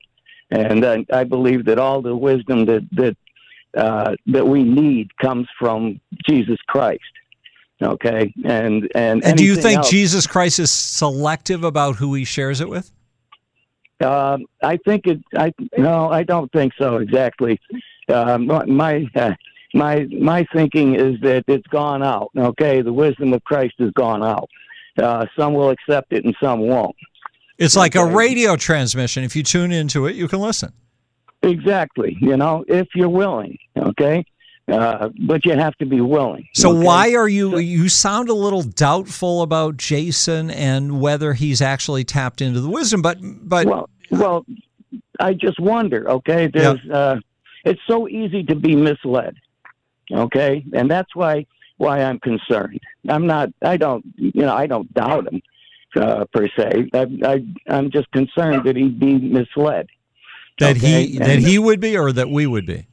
and 0.50 0.84
I, 0.84 1.06
I 1.10 1.24
believe 1.24 1.64
that 1.64 1.78
all 1.78 2.02
the 2.02 2.14
wisdom 2.14 2.66
that 2.66 2.86
that 2.92 3.16
uh, 3.74 4.14
that 4.26 4.46
we 4.46 4.64
need 4.64 5.16
comes 5.16 5.48
from 5.58 5.98
Jesus 6.28 6.58
Christ. 6.66 7.00
Okay, 7.82 8.32
and 8.44 8.90
and 8.94 9.22
and 9.22 9.36
do 9.36 9.44
you 9.44 9.56
think 9.56 9.78
else, 9.78 9.90
Jesus 9.90 10.26
Christ 10.26 10.58
is 10.58 10.72
selective 10.72 11.62
about 11.62 11.96
who 11.96 12.14
He 12.14 12.24
shares 12.24 12.60
it 12.60 12.68
with? 12.68 12.90
Uh, 14.00 14.38
I 14.62 14.78
think 14.78 15.06
it. 15.06 15.20
I 15.36 15.52
no, 15.76 16.10
I 16.10 16.22
don't 16.22 16.50
think 16.52 16.72
so 16.78 16.96
exactly. 16.96 17.60
Uh, 18.08 18.38
my 18.38 19.06
uh, 19.14 19.32
my 19.74 20.06
my 20.18 20.46
thinking 20.54 20.94
is 20.94 21.20
that 21.20 21.44
it's 21.48 21.66
gone 21.66 22.02
out. 22.02 22.30
Okay, 22.36 22.80
the 22.80 22.92
wisdom 22.92 23.34
of 23.34 23.44
Christ 23.44 23.74
has 23.78 23.90
gone 23.92 24.22
out. 24.24 24.48
Uh, 24.98 25.26
some 25.38 25.52
will 25.52 25.70
accept 25.70 26.12
it 26.14 26.24
and 26.24 26.34
some 26.40 26.60
won't. 26.60 26.96
It's 27.58 27.76
like 27.76 27.94
a 27.94 28.04
radio 28.04 28.56
transmission. 28.56 29.24
If 29.24 29.36
you 29.36 29.42
tune 29.42 29.72
into 29.72 30.06
it, 30.06 30.16
you 30.16 30.28
can 30.28 30.40
listen. 30.40 30.72
Exactly. 31.42 32.16
You 32.20 32.36
know, 32.36 32.64
if 32.68 32.88
you're 32.94 33.08
willing. 33.08 33.56
Okay. 33.76 34.24
Uh, 34.70 35.10
but 35.26 35.44
you 35.44 35.52
have 35.52 35.76
to 35.76 35.86
be 35.86 36.00
willing. 36.00 36.48
So 36.52 36.70
okay? 36.70 36.84
why 36.84 37.14
are 37.14 37.28
you? 37.28 37.58
You 37.58 37.88
sound 37.88 38.28
a 38.28 38.34
little 38.34 38.62
doubtful 38.62 39.42
about 39.42 39.76
Jason 39.76 40.50
and 40.50 41.00
whether 41.00 41.34
he's 41.34 41.62
actually 41.62 42.02
tapped 42.02 42.40
into 42.40 42.60
the 42.60 42.68
wisdom. 42.68 43.00
But 43.00 43.18
but 43.22 43.66
well, 43.66 43.88
well, 44.10 44.46
I 45.20 45.34
just 45.34 45.60
wonder. 45.60 46.10
Okay, 46.10 46.48
there's 46.52 46.80
uh, 46.90 47.20
it's 47.64 47.80
so 47.86 48.08
easy 48.08 48.42
to 48.44 48.56
be 48.56 48.74
misled. 48.74 49.36
Okay, 50.10 50.64
and 50.72 50.90
that's 50.90 51.14
why 51.14 51.46
why 51.76 52.02
I'm 52.02 52.18
concerned. 52.18 52.80
I'm 53.08 53.26
not. 53.26 53.50
I 53.62 53.76
don't. 53.76 54.04
You 54.16 54.42
know, 54.42 54.54
I 54.54 54.66
don't 54.66 54.92
doubt 54.94 55.32
him 55.32 55.42
uh, 55.96 56.24
per 56.32 56.48
se. 56.56 56.90
I, 56.92 57.06
I 57.24 57.46
I'm 57.68 57.90
just 57.90 58.10
concerned 58.10 58.64
that 58.64 58.76
he'd 58.76 58.98
be 58.98 59.18
misled. 59.18 59.88
that 60.58 60.76
Okay, 60.76 61.06
he 61.06 61.16
and- 61.18 61.26
that 61.26 61.38
he 61.38 61.58
would 61.58 61.80
be, 61.80 61.96
or 61.96 62.12
that 62.12 62.30
we 62.30 62.46
would 62.46 62.66
be. 62.66 62.86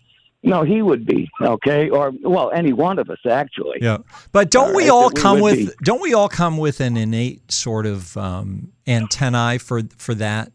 No, 0.46 0.64
he 0.64 0.82
would 0.82 1.06
be 1.06 1.32
okay, 1.42 1.90
or 1.90 2.12
well, 2.22 2.52
any 2.52 2.74
one 2.74 3.00
of 3.00 3.10
us 3.10 3.20
actually. 3.26 3.78
Yeah, 3.82 4.00
but 4.34 4.52
don't 4.52 4.70
All 4.72 4.76
we 4.76 4.84
right, 4.84 4.92
all 4.92 5.10
that 5.10 5.16
we 5.16 5.22
come 5.22 5.40
with 5.40 5.56
be. 5.56 5.70
don't 5.84 6.02
we 6.02 6.14
all 6.14 6.28
come 6.28 6.58
with 6.58 6.82
an 6.82 6.98
innate 6.98 7.50
sort 7.52 7.86
of 7.86 8.16
um, 8.18 8.74
antennae 8.86 9.58
for 9.58 9.82
for 9.98 10.14
that 10.16 10.52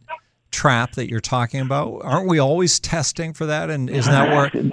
trap 0.51 0.93
that 0.97 1.09
you're 1.09 1.21
talking 1.21 1.61
about? 1.61 2.01
Aren't 2.05 2.29
we 2.29 2.39
always 2.39 2.79
testing 2.79 3.33
for 3.33 3.47
that? 3.47 3.71
And 3.71 3.89
isn't 3.89 4.13
that 4.13 4.29
where 4.31 4.71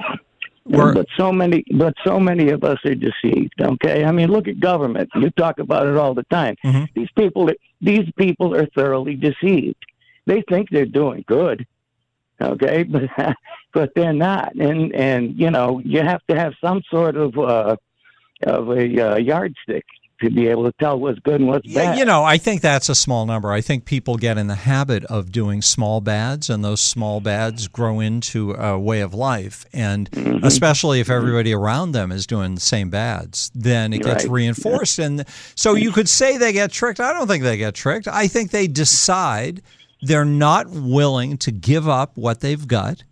where 0.66 0.94
but 0.94 1.08
so 1.16 1.32
many, 1.32 1.64
but 1.78 1.94
so 2.04 2.20
many 2.20 2.50
of 2.50 2.64
us 2.64 2.80
are 2.86 2.96
deceived. 2.96 3.54
Okay, 3.62 4.04
I 4.04 4.12
mean, 4.12 4.30
look 4.30 4.48
at 4.48 4.60
government. 4.60 5.10
You 5.16 5.30
talk 5.32 5.60
about 5.60 5.88
it 5.88 5.96
all 5.96 6.14
the 6.14 6.24
time. 6.24 6.56
Mhm. 6.66 6.90
These 6.96 7.10
people, 7.16 7.50
these 7.82 8.10
people 8.18 8.56
are 8.56 8.66
thoroughly 8.76 9.16
deceived. 9.16 9.78
They 10.26 10.42
think 10.50 10.70
they're 10.72 10.86
doing 10.88 11.24
good. 11.28 11.66
Okay, 12.42 12.84
but 12.90 13.04
but 13.76 13.92
they're 13.96 14.14
not. 14.14 14.56
And 14.56 14.92
and 14.96 15.38
you 15.40 15.52
know, 15.52 15.80
you 15.86 16.02
have 16.02 16.22
to 16.30 16.36
have 16.36 16.54
some 16.60 16.82
sort 16.90 17.16
of 17.16 17.38
uh, 17.38 17.76
of 18.44 18.70
a 18.70 19.12
uh, 19.14 19.16
yardstick 19.18 19.86
to 20.22 20.30
be 20.32 20.48
able 20.48 20.64
to 20.64 20.72
tell 20.80 20.98
what's 20.98 21.20
good 21.20 21.42
and 21.42 21.50
what's 21.50 21.68
Yeah, 21.68 21.92
bad. 21.92 21.98
you 21.98 22.06
know, 22.06 22.24
I 22.24 22.38
think 22.38 22.62
that's 22.62 22.88
a 22.88 22.96
small 22.96 23.26
number. 23.26 23.52
I 23.52 23.60
think 23.60 23.84
people 23.84 24.16
get 24.16 24.38
in 24.38 24.48
the 24.48 24.56
habit 24.56 25.04
of 25.06 25.30
doing 25.30 25.62
small 25.62 26.00
bads, 26.00 26.50
and 26.50 26.64
those 26.64 26.80
small 26.80 27.20
bads 27.20 27.68
grow 27.68 28.00
into 28.00 28.54
a 28.54 28.80
way 28.80 29.02
of 29.02 29.14
life. 29.14 29.66
And 29.74 30.10
Mm-hmm. 30.12 30.46
especially 30.46 31.02
if 31.02 31.10
everybody 31.10 31.54
around 31.54 31.92
them 31.92 32.14
is 32.14 32.26
doing 32.26 32.56
the 32.56 32.62
same 32.62 32.90
bads, 32.90 33.52
then 33.54 33.92
it 33.92 34.04
gets 34.04 34.24
Right. 34.24 34.32
reinforced. 34.32 35.00
And 35.00 35.26
so 35.54 35.74
you 35.76 35.92
could 35.92 36.08
say 36.08 36.38
they 36.38 36.54
get 36.54 36.72
tricked. 36.72 37.02
I 37.02 37.12
don't 37.12 37.28
think 37.28 37.44
they 37.44 37.58
get 37.58 37.76
tricked. 37.76 38.08
I 38.08 38.28
think 38.30 38.52
they 38.52 38.68
decide 38.68 39.62
they're 40.02 40.24
not 40.24 40.70
willing 40.70 41.38
to 41.40 41.52
give 41.52 41.90
up 41.90 42.16
what 42.16 42.40
they've 42.40 42.66
got 42.68 43.04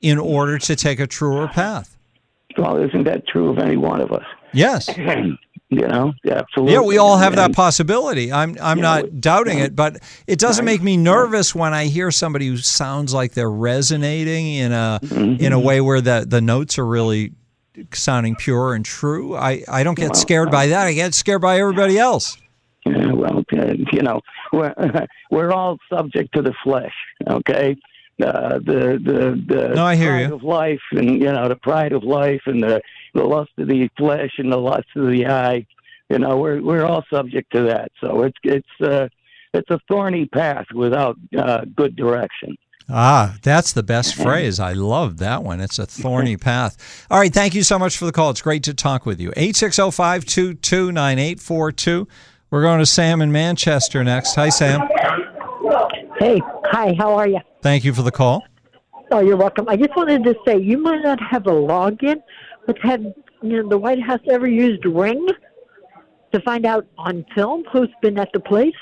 in 0.00 0.18
order 0.18 0.58
to 0.58 0.76
take 0.76 1.00
a 1.00 1.06
truer 1.06 1.48
path. 1.48 1.96
Well, 2.56 2.76
isn't 2.82 3.04
that 3.04 3.26
true 3.26 3.50
of 3.50 3.58
any 3.58 3.76
one 3.76 4.00
of 4.00 4.12
us? 4.12 4.24
Yes. 4.52 4.88
You 5.70 5.86
know, 5.86 6.14
absolutely. 6.26 6.72
Yeah, 6.72 6.80
we 6.80 6.96
all 6.96 7.18
have 7.18 7.36
that 7.36 7.52
possibility. 7.52 8.32
I'm 8.32 8.56
I'm 8.58 8.78
Yeah, 8.78 8.82
not 8.82 9.04
we- 9.04 9.10
doubting 9.20 9.58
it, 9.58 9.76
but 9.76 9.98
it 10.26 10.38
doesn't 10.38 10.64
make 10.64 10.82
me 10.82 10.96
nervous 10.96 11.54
when 11.54 11.74
I 11.74 11.84
hear 11.88 12.10
somebody 12.10 12.46
who 12.48 12.56
sounds 12.56 13.12
like 13.12 13.34
they're 13.34 13.50
resonating 13.50 14.46
in 14.46 14.72
a 14.72 14.98
Mm-hmm. 15.02 15.44
in 15.44 15.52
a 15.52 15.60
way 15.60 15.82
where 15.82 16.00
the 16.00 16.24
the 16.26 16.40
notes 16.40 16.78
are 16.78 16.86
really 16.86 17.32
sounding 17.92 18.34
pure 18.34 18.72
and 18.72 18.82
true. 18.82 19.36
I, 19.36 19.62
I 19.68 19.82
don't 19.82 19.94
get 19.98 20.16
scared 20.16 20.50
by 20.50 20.68
that. 20.68 20.86
I 20.86 20.94
get 20.94 21.12
scared 21.12 21.42
by 21.42 21.60
everybody 21.60 21.98
else. 21.98 22.38
Yeah, 22.86 23.12
well, 23.12 23.44
uh, 23.52 23.74
you 23.92 24.00
know, 24.00 24.22
we're 24.54 24.72
we're 25.30 25.52
all 25.52 25.76
subject 25.92 26.32
to 26.34 26.40
the 26.40 26.54
flesh. 26.64 26.94
Okay, 27.28 27.76
uh, 28.22 28.58
the 28.58 28.98
the 29.02 29.42
the 29.46 29.68
No, 29.74 29.84
I 29.84 29.96
hear 29.96 30.12
pride 30.12 30.28
you. 30.28 30.34
of 30.34 30.42
life, 30.42 30.80
and 30.92 31.20
you 31.20 31.30
know, 31.32 31.48
the 31.48 31.56
pride 31.56 31.92
of 31.92 32.02
life, 32.04 32.42
and 32.46 32.62
the 32.62 32.80
the 33.14 33.24
lust 33.24 33.50
of 33.58 33.68
the 33.68 33.88
flesh, 33.96 34.32
and 34.38 34.52
the 34.52 34.56
lust 34.58 34.88
of 34.96 35.06
the 35.08 35.26
eye. 35.26 35.66
You 36.10 36.18
know, 36.18 36.36
we're 36.38 36.60
we're 36.62 36.84
all 36.84 37.04
subject 37.12 37.52
to 37.52 37.62
that. 37.64 37.90
So 38.00 38.22
it's 38.22 38.38
it's 38.42 38.80
uh, 38.82 39.08
it's 39.54 39.70
a 39.70 39.78
thorny 39.88 40.26
path 40.26 40.66
without 40.74 41.16
uh, 41.38 41.64
good 41.76 41.96
direction. 41.96 42.56
Ah, 42.90 43.36
that's 43.42 43.74
the 43.74 43.82
best 43.82 44.14
phrase. 44.14 44.58
I 44.58 44.72
love 44.72 45.18
that 45.18 45.44
one. 45.44 45.60
It's 45.60 45.78
a 45.78 45.84
thorny 45.84 46.36
path. 46.38 47.06
All 47.10 47.18
right, 47.18 47.30
thank 47.32 47.54
you 47.54 47.62
so 47.62 47.78
much 47.78 47.98
for 47.98 48.06
the 48.06 48.12
call. 48.12 48.30
It's 48.30 48.40
great 48.40 48.62
to 48.62 48.72
talk 48.72 49.04
with 49.04 49.20
you. 49.20 49.30
860-522-9842. 49.32 52.06
We're 52.50 52.62
going 52.62 52.78
to 52.78 52.86
Sam 52.86 53.20
in 53.20 53.30
Manchester 53.30 54.02
next. 54.04 54.36
Hi, 54.36 54.48
Sam. 54.48 54.88
Hey, 56.18 56.40
hi, 56.64 56.94
how 56.98 57.14
are 57.14 57.28
you? 57.28 57.38
Thank 57.62 57.84
you 57.84 57.94
for 57.94 58.02
the 58.02 58.10
call. 58.10 58.44
Oh, 59.12 59.20
you're 59.20 59.36
welcome. 59.36 59.68
I 59.68 59.76
just 59.76 59.94
wanted 59.96 60.24
to 60.24 60.34
say 60.46 60.58
you 60.58 60.78
might 60.78 61.02
not 61.02 61.20
have 61.22 61.46
a 61.46 61.52
login, 61.52 62.20
but 62.66 62.76
have 62.80 63.02
you 63.42 63.62
know, 63.62 63.68
the 63.68 63.78
White 63.78 64.02
House 64.02 64.20
ever 64.28 64.48
used 64.48 64.84
Ring 64.84 65.26
to 66.32 66.40
find 66.40 66.66
out 66.66 66.86
on 66.98 67.24
film 67.34 67.64
who's 67.72 67.88
been 68.02 68.18
at 68.18 68.30
the 68.32 68.40
place? 68.40 68.74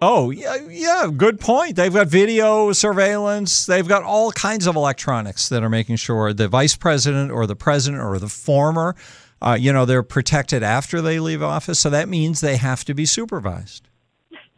Oh, 0.00 0.30
yeah, 0.30 0.56
yeah, 0.68 1.08
good 1.14 1.40
point. 1.40 1.74
They've 1.76 1.92
got 1.92 2.06
video 2.06 2.72
surveillance. 2.72 3.66
They've 3.66 3.86
got 3.86 4.02
all 4.02 4.30
kinds 4.30 4.66
of 4.66 4.76
electronics 4.76 5.48
that 5.48 5.62
are 5.62 5.70
making 5.70 5.96
sure 5.96 6.32
the 6.32 6.48
vice 6.48 6.76
president 6.76 7.32
or 7.32 7.46
the 7.46 7.56
president 7.56 8.02
or 8.02 8.18
the 8.18 8.28
former, 8.28 8.94
uh, 9.42 9.56
you 9.58 9.72
know, 9.72 9.84
they're 9.84 10.02
protected 10.02 10.62
after 10.62 11.00
they 11.00 11.18
leave 11.18 11.42
office. 11.42 11.80
So 11.80 11.90
that 11.90 12.08
means 12.08 12.40
they 12.40 12.56
have 12.56 12.84
to 12.84 12.94
be 12.94 13.06
supervised. 13.06 13.88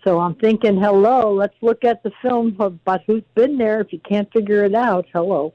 So 0.09 0.21
I'm 0.21 0.37
thinking, 0.37 0.81
hello, 0.81 1.35
let's 1.35 1.55
look 1.61 1.85
at 1.85 2.03
the 2.03 2.11
film 2.23 2.57
about 2.59 3.03
who's 3.07 3.23
been 3.35 3.59
there. 3.59 3.83
If 3.83 3.93
you 3.93 3.99
can't 4.09 4.27
figure 4.33 4.65
it 4.65 4.75
out, 4.75 5.05
hello. 5.13 5.53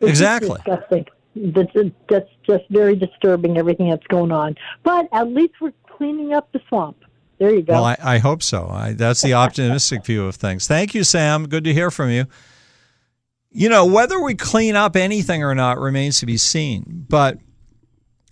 It's 0.00 0.08
Exactly. 0.08 0.56
disgusting. 0.64 1.04
That's, 1.34 1.70
that's 2.08 2.30
just 2.46 2.64
very 2.70 2.96
disturbing, 2.96 3.58
everything 3.58 3.90
that's 3.90 4.06
going 4.06 4.32
on. 4.32 4.54
But 4.82 5.08
at 5.12 5.28
least 5.28 5.60
we're 5.60 5.74
cleaning 5.94 6.32
up 6.32 6.50
the 6.52 6.62
swamp. 6.70 6.96
There 7.36 7.54
you 7.54 7.60
go. 7.60 7.74
Well, 7.74 7.84
I, 7.84 7.96
I 8.00 8.16
hope 8.16 8.42
so. 8.42 8.66
I, 8.66 8.94
that's 8.94 9.20
the 9.20 9.34
optimistic 9.34 10.06
view 10.06 10.24
of 10.24 10.36
things. 10.36 10.66
Thank 10.66 10.94
you, 10.94 11.04
Sam. 11.04 11.46
Good 11.46 11.64
to 11.64 11.74
hear 11.74 11.90
from 11.90 12.08
you. 12.08 12.24
You 13.50 13.68
know, 13.68 13.84
whether 13.84 14.18
we 14.18 14.36
clean 14.36 14.74
up 14.74 14.96
anything 14.96 15.44
or 15.44 15.54
not 15.54 15.78
remains 15.78 16.18
to 16.20 16.26
be 16.26 16.38
seen. 16.38 17.04
But 17.10 17.40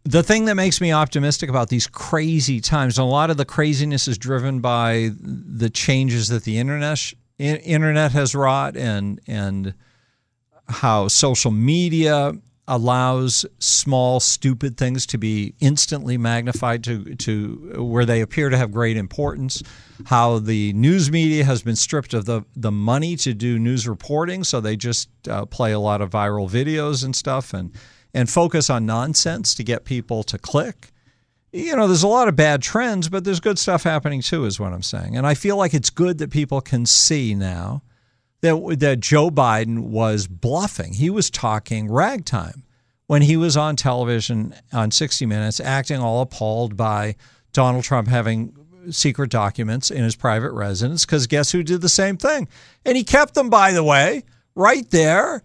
the 0.04 0.23
thing 0.23 0.44
that 0.44 0.54
makes 0.54 0.80
me 0.80 0.92
optimistic 0.92 1.49
about 1.49 1.70
these 1.70 1.87
crazy 1.87 2.61
times, 2.61 2.99
a 2.99 3.04
lot 3.04 3.30
of 3.30 3.37
the 3.37 3.44
craziness 3.44 4.06
is 4.06 4.18
driven 4.18 4.61
by 4.61 5.11
the 5.18 5.70
changes 5.70 6.28
that 6.28 6.44
the 6.44 6.58
internet 6.58 7.12
internet 7.38 8.12
has 8.12 8.34
wrought, 8.34 8.76
and 8.76 9.20
and 9.26 9.75
how 10.68 11.08
social 11.08 11.50
media 11.50 12.32
allows 12.66 13.44
small 13.58 14.20
stupid 14.20 14.76
things 14.78 15.04
to 15.04 15.18
be 15.18 15.54
instantly 15.61 16.16
magnified 16.16 16.82
to 16.82 17.14
to 17.16 17.75
where 17.76 18.06
they 18.06 18.23
appear 18.23 18.49
to 18.49 18.56
have 18.56 18.73
great 18.73 18.96
importance 18.96 19.62
how 20.06 20.38
the 20.38 20.73
news 20.73 21.11
media 21.11 21.44
has 21.44 21.62
been 21.62 21.76
stripped 21.76 22.14
of 22.14 22.25
the 22.25 22.42
the 22.56 22.73
money 22.73 23.16
to 23.16 23.34
do 23.34 23.58
news 23.58 23.87
reporting 23.87 24.42
so 24.42 24.62
they 24.62 24.76
just 24.76 25.11
uh, 25.28 25.44
play 25.44 25.73
a 25.73 25.78
lot 25.78 26.00
of 26.00 26.08
viral 26.08 26.49
videos 26.49 27.04
and 27.04 27.14
stuff 27.14 27.52
and 27.52 27.70
and 28.14 28.30
focus 28.30 28.71
on 28.71 28.87
nonsense 28.87 29.54
to 29.56 29.64
get 29.64 29.85
people 29.85 30.23
to 30.23 30.38
click 30.38 30.92
you 31.54 31.76
know, 31.76 31.87
there's 31.87 32.02
a 32.02 32.09
lot 32.09 32.26
of 32.26 32.35
bad 32.35 32.62
trends, 32.62 33.09
but 33.09 33.23
there's 33.23 33.38
good 33.38 33.61
stuff 33.61 33.85
happening 33.85 34.21
too, 34.21 34.44
is 34.44 34.59
what 34.59 34.73
I'm 34.73 34.83
saying. 34.83 35.16
And 35.16 35.25
I 35.25 35.35
feel 35.35 35.56
like 35.56 35.73
it's 35.73 35.88
good 35.88 36.18
that 36.18 36.30
people 36.30 36.61
can 36.61 36.85
see 36.85 37.35
now 37.35 37.83
that 38.40 38.80
that 38.80 38.99
Joe 38.99 39.30
Biden 39.30 39.85
was 39.85 40.26
bluffing. 40.26 40.94
He 40.94 41.11
was 41.11 41.30
talking 41.30 41.90
ragtime 41.90 42.64
when 43.06 43.23
he 43.23 43.37
was 43.37 43.56
on 43.56 43.76
television 43.76 44.52
on 44.73 44.90
60 44.90 45.26
Minutes, 45.26 45.61
acting 45.61 46.00
all 46.00 46.23
appalled 46.23 46.76
by 46.76 47.14
Donald 47.52 47.85
Trump 47.85 48.09
having 48.09 48.56
secret 48.90 49.30
documents 49.30 49.92
in 49.92 50.02
his 50.02 50.16
private 50.16 50.50
residence. 50.50 51.06
Because 51.06 51.28
guess 51.28 51.52
who 51.52 51.62
did 51.62 51.83
the 51.83 51.88
same 51.88 52.16
thing? 52.16 52.49
And 52.85 52.97
he 52.97 53.04
kept 53.04 53.35
them, 53.35 53.49
by 53.49 53.71
the 53.71 53.85
way, 53.85 54.25
right 54.56 54.90
there 54.90 55.44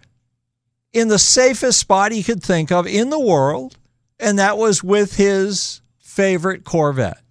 in 0.94 1.08
the 1.08 1.20
safest 1.20 1.80
spot 1.80 2.12
he 2.12 2.24
could 2.24 2.44
think 2.44 2.72
of 2.72 2.88
in 2.88 3.10
the 3.10 3.20
world, 3.20 3.78
and 4.20 4.40
that 4.40 4.58
was 4.58 4.84
with 4.84 5.16
his 5.16 5.82
favorite 6.00 6.64
Corvette. 6.64 7.22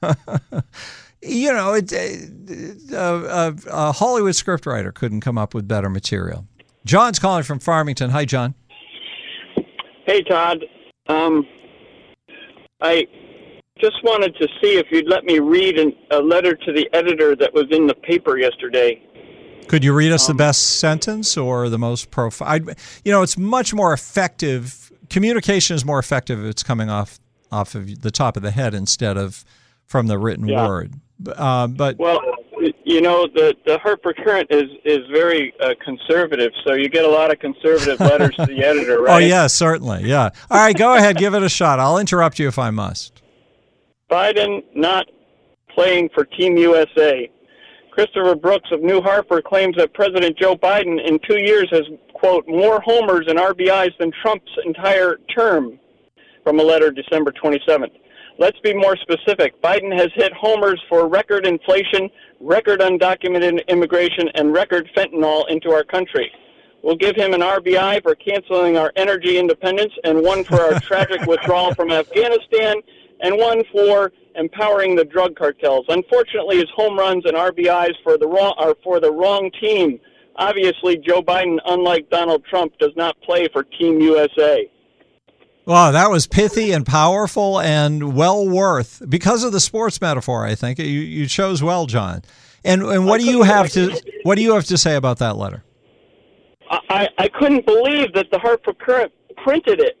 you 1.22 1.52
know, 1.52 1.74
it, 1.74 1.92
uh, 2.92 2.96
a, 2.96 3.54
a 3.70 3.92
Hollywood 3.92 4.32
scriptwriter 4.32 4.94
couldn't 4.94 5.20
come 5.20 5.38
up 5.38 5.54
with 5.54 5.68
better 5.68 5.90
material. 5.90 6.46
John's 6.84 7.18
calling 7.18 7.42
from 7.42 7.58
Farmington. 7.58 8.10
Hi, 8.10 8.24
John. 8.24 8.54
Hey, 10.06 10.22
Todd. 10.22 10.64
Um, 11.08 11.46
I 12.80 13.06
just 13.78 14.02
wanted 14.02 14.34
to 14.36 14.48
see 14.60 14.76
if 14.76 14.86
you'd 14.90 15.08
let 15.08 15.24
me 15.24 15.38
read 15.38 15.78
an, 15.78 15.92
a 16.10 16.18
letter 16.18 16.54
to 16.54 16.72
the 16.72 16.88
editor 16.92 17.36
that 17.36 17.52
was 17.52 17.66
in 17.70 17.86
the 17.86 17.94
paper 17.94 18.38
yesterday. 18.38 19.02
Could 19.68 19.84
you 19.84 19.92
read 19.94 20.12
us 20.12 20.26
the 20.26 20.34
best 20.34 20.78
sentence 20.80 21.36
or 21.36 21.68
the 21.68 21.78
most 21.78 22.10
profound? 22.10 22.74
You 23.04 23.12
know, 23.12 23.22
it's 23.22 23.36
much 23.38 23.72
more 23.74 23.92
effective 23.92 24.90
communication 25.10 25.74
is 25.74 25.84
more 25.84 25.98
effective 25.98 26.38
if 26.44 26.50
it's 26.50 26.62
coming 26.62 26.90
off 26.90 27.18
off 27.50 27.74
of 27.74 28.02
the 28.02 28.10
top 28.10 28.36
of 28.36 28.42
the 28.42 28.50
head 28.50 28.74
instead 28.74 29.16
of 29.16 29.44
from 29.86 30.06
the 30.06 30.18
written 30.18 30.46
Yeah. 30.48 30.66
word. 30.68 30.92
Uh, 31.34 31.66
but 31.66 31.98
Well, 31.98 32.20
you 32.84 33.00
know, 33.00 33.26
the 33.26 33.54
the 33.66 33.78
Hartford 33.78 34.16
Courant 34.22 34.48
is 34.50 34.68
is 34.84 34.98
very 35.10 35.54
uh, 35.62 35.74
conservative, 35.84 36.52
so 36.66 36.74
you 36.74 36.88
get 36.88 37.04
a 37.04 37.08
lot 37.08 37.30
of 37.32 37.38
conservative 37.38 37.98
letters 38.00 38.34
to 38.36 38.46
the 38.46 38.62
editor, 38.64 39.00
right? 39.02 39.14
oh 39.14 39.18
yeah, 39.18 39.46
certainly, 39.46 40.04
yeah. 40.04 40.30
All 40.50 40.58
right, 40.58 40.76
go 40.76 40.94
ahead, 40.94 41.16
give 41.16 41.34
it 41.34 41.42
a 41.42 41.48
shot. 41.48 41.78
I'll 41.80 41.98
interrupt 41.98 42.38
you 42.38 42.48
if 42.48 42.58
I 42.58 42.70
must. 42.70 43.22
Biden 44.10 44.62
not 44.74 45.06
playing 45.70 46.08
for 46.14 46.24
Team 46.24 46.56
USA. 46.56 47.30
Christopher 47.98 48.36
Brooks 48.36 48.70
of 48.70 48.80
New 48.80 49.00
Hartford 49.00 49.42
claims 49.42 49.74
that 49.76 49.92
President 49.92 50.38
Joe 50.38 50.54
Biden 50.54 51.04
in 51.04 51.18
two 51.28 51.40
years 51.40 51.68
has, 51.72 51.82
quote, 52.14 52.46
more 52.46 52.80
homers 52.80 53.24
and 53.26 53.40
RBIs 53.40 53.90
than 53.98 54.12
Trump's 54.22 54.52
entire 54.64 55.16
term, 55.36 55.80
from 56.44 56.60
a 56.60 56.62
letter 56.62 56.92
December 56.92 57.32
27th. 57.32 57.90
Let's 58.38 58.60
be 58.60 58.72
more 58.72 58.96
specific. 58.98 59.60
Biden 59.60 59.92
has 59.98 60.10
hit 60.14 60.32
homers 60.32 60.80
for 60.88 61.08
record 61.08 61.44
inflation, 61.44 62.08
record 62.38 62.78
undocumented 62.78 63.66
immigration, 63.66 64.28
and 64.36 64.52
record 64.52 64.88
fentanyl 64.96 65.50
into 65.50 65.72
our 65.72 65.82
country. 65.82 66.30
We'll 66.84 66.94
give 66.94 67.16
him 67.16 67.34
an 67.34 67.40
RBI 67.40 68.04
for 68.04 68.14
canceling 68.14 68.76
our 68.76 68.92
energy 68.94 69.38
independence 69.38 69.92
and 70.04 70.22
one 70.22 70.44
for 70.44 70.60
our 70.60 70.78
tragic 70.82 71.26
withdrawal 71.26 71.74
from 71.74 71.90
Afghanistan 71.90 72.76
and 73.22 73.36
one 73.36 73.64
for 73.72 74.12
empowering 74.38 74.96
the 74.96 75.04
drug 75.04 75.36
cartels. 75.36 75.84
Unfortunately, 75.88 76.56
his 76.58 76.70
home 76.74 76.98
runs 76.98 77.24
and 77.26 77.36
RBIs 77.36 77.94
for 78.02 78.16
the 78.16 78.26
wrong 78.26 78.54
are 78.58 78.74
for 78.82 79.00
the 79.00 79.12
wrong 79.12 79.50
team. 79.60 80.00
Obviously, 80.36 80.96
Joe 80.96 81.20
Biden, 81.20 81.58
unlike 81.66 82.08
Donald 82.10 82.44
Trump, 82.44 82.72
does 82.78 82.92
not 82.96 83.20
play 83.22 83.48
for 83.52 83.64
Team 83.64 84.00
USA. 84.00 84.70
Wow, 85.66 85.90
that 85.90 86.10
was 86.10 86.26
pithy 86.26 86.72
and 86.72 86.86
powerful 86.86 87.60
and 87.60 88.14
well 88.14 88.48
worth 88.48 89.02
because 89.06 89.44
of 89.44 89.52
the 89.52 89.60
sports 89.60 90.00
metaphor. 90.00 90.46
I 90.46 90.54
think 90.54 90.78
you 90.78 90.86
you 90.86 91.26
chose 91.26 91.62
well, 91.62 91.84
John. 91.86 92.22
And 92.64 92.82
and 92.82 93.06
what 93.06 93.20
do 93.20 93.26
you 93.26 93.42
have 93.42 93.70
to 93.72 94.00
what 94.22 94.36
do 94.36 94.42
you 94.42 94.54
have 94.54 94.64
to 94.64 94.78
say 94.78 94.94
about 94.96 95.18
that 95.18 95.36
letter? 95.36 95.64
I, 96.70 97.08
I, 97.18 97.28
couldn't 97.28 97.64
believe 97.64 98.12
that 98.12 98.30
the 98.30 98.38
Hartford 98.38 98.78
Courant 98.78 99.12
printed 99.42 99.80
it. 99.80 99.98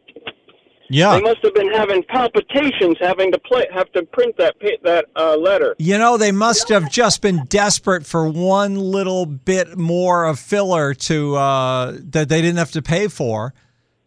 Yeah. 0.90 1.16
They 1.16 1.22
must 1.22 1.42
have 1.42 1.54
been 1.54 1.70
having 1.72 2.02
palpitations 2.04 2.96
having 3.00 3.30
to 3.32 3.38
play 3.38 3.66
have 3.72 3.92
to 3.92 4.04
print 4.04 4.36
that 4.38 4.56
that 4.82 5.06
uh, 5.16 5.36
letter. 5.36 5.76
You 5.78 5.98
know, 5.98 6.16
they 6.16 6.32
must 6.32 6.68
have 6.70 6.90
just 6.90 7.20
been 7.20 7.44
desperate 7.44 8.06
for 8.06 8.28
one 8.28 8.76
little 8.76 9.26
bit 9.26 9.76
more 9.76 10.24
of 10.24 10.38
filler 10.38 10.94
to 10.94 11.36
uh, 11.36 11.96
that 11.98 12.28
they 12.28 12.40
didn't 12.40 12.56
have 12.56 12.72
to 12.72 12.82
pay 12.82 13.08
for, 13.08 13.52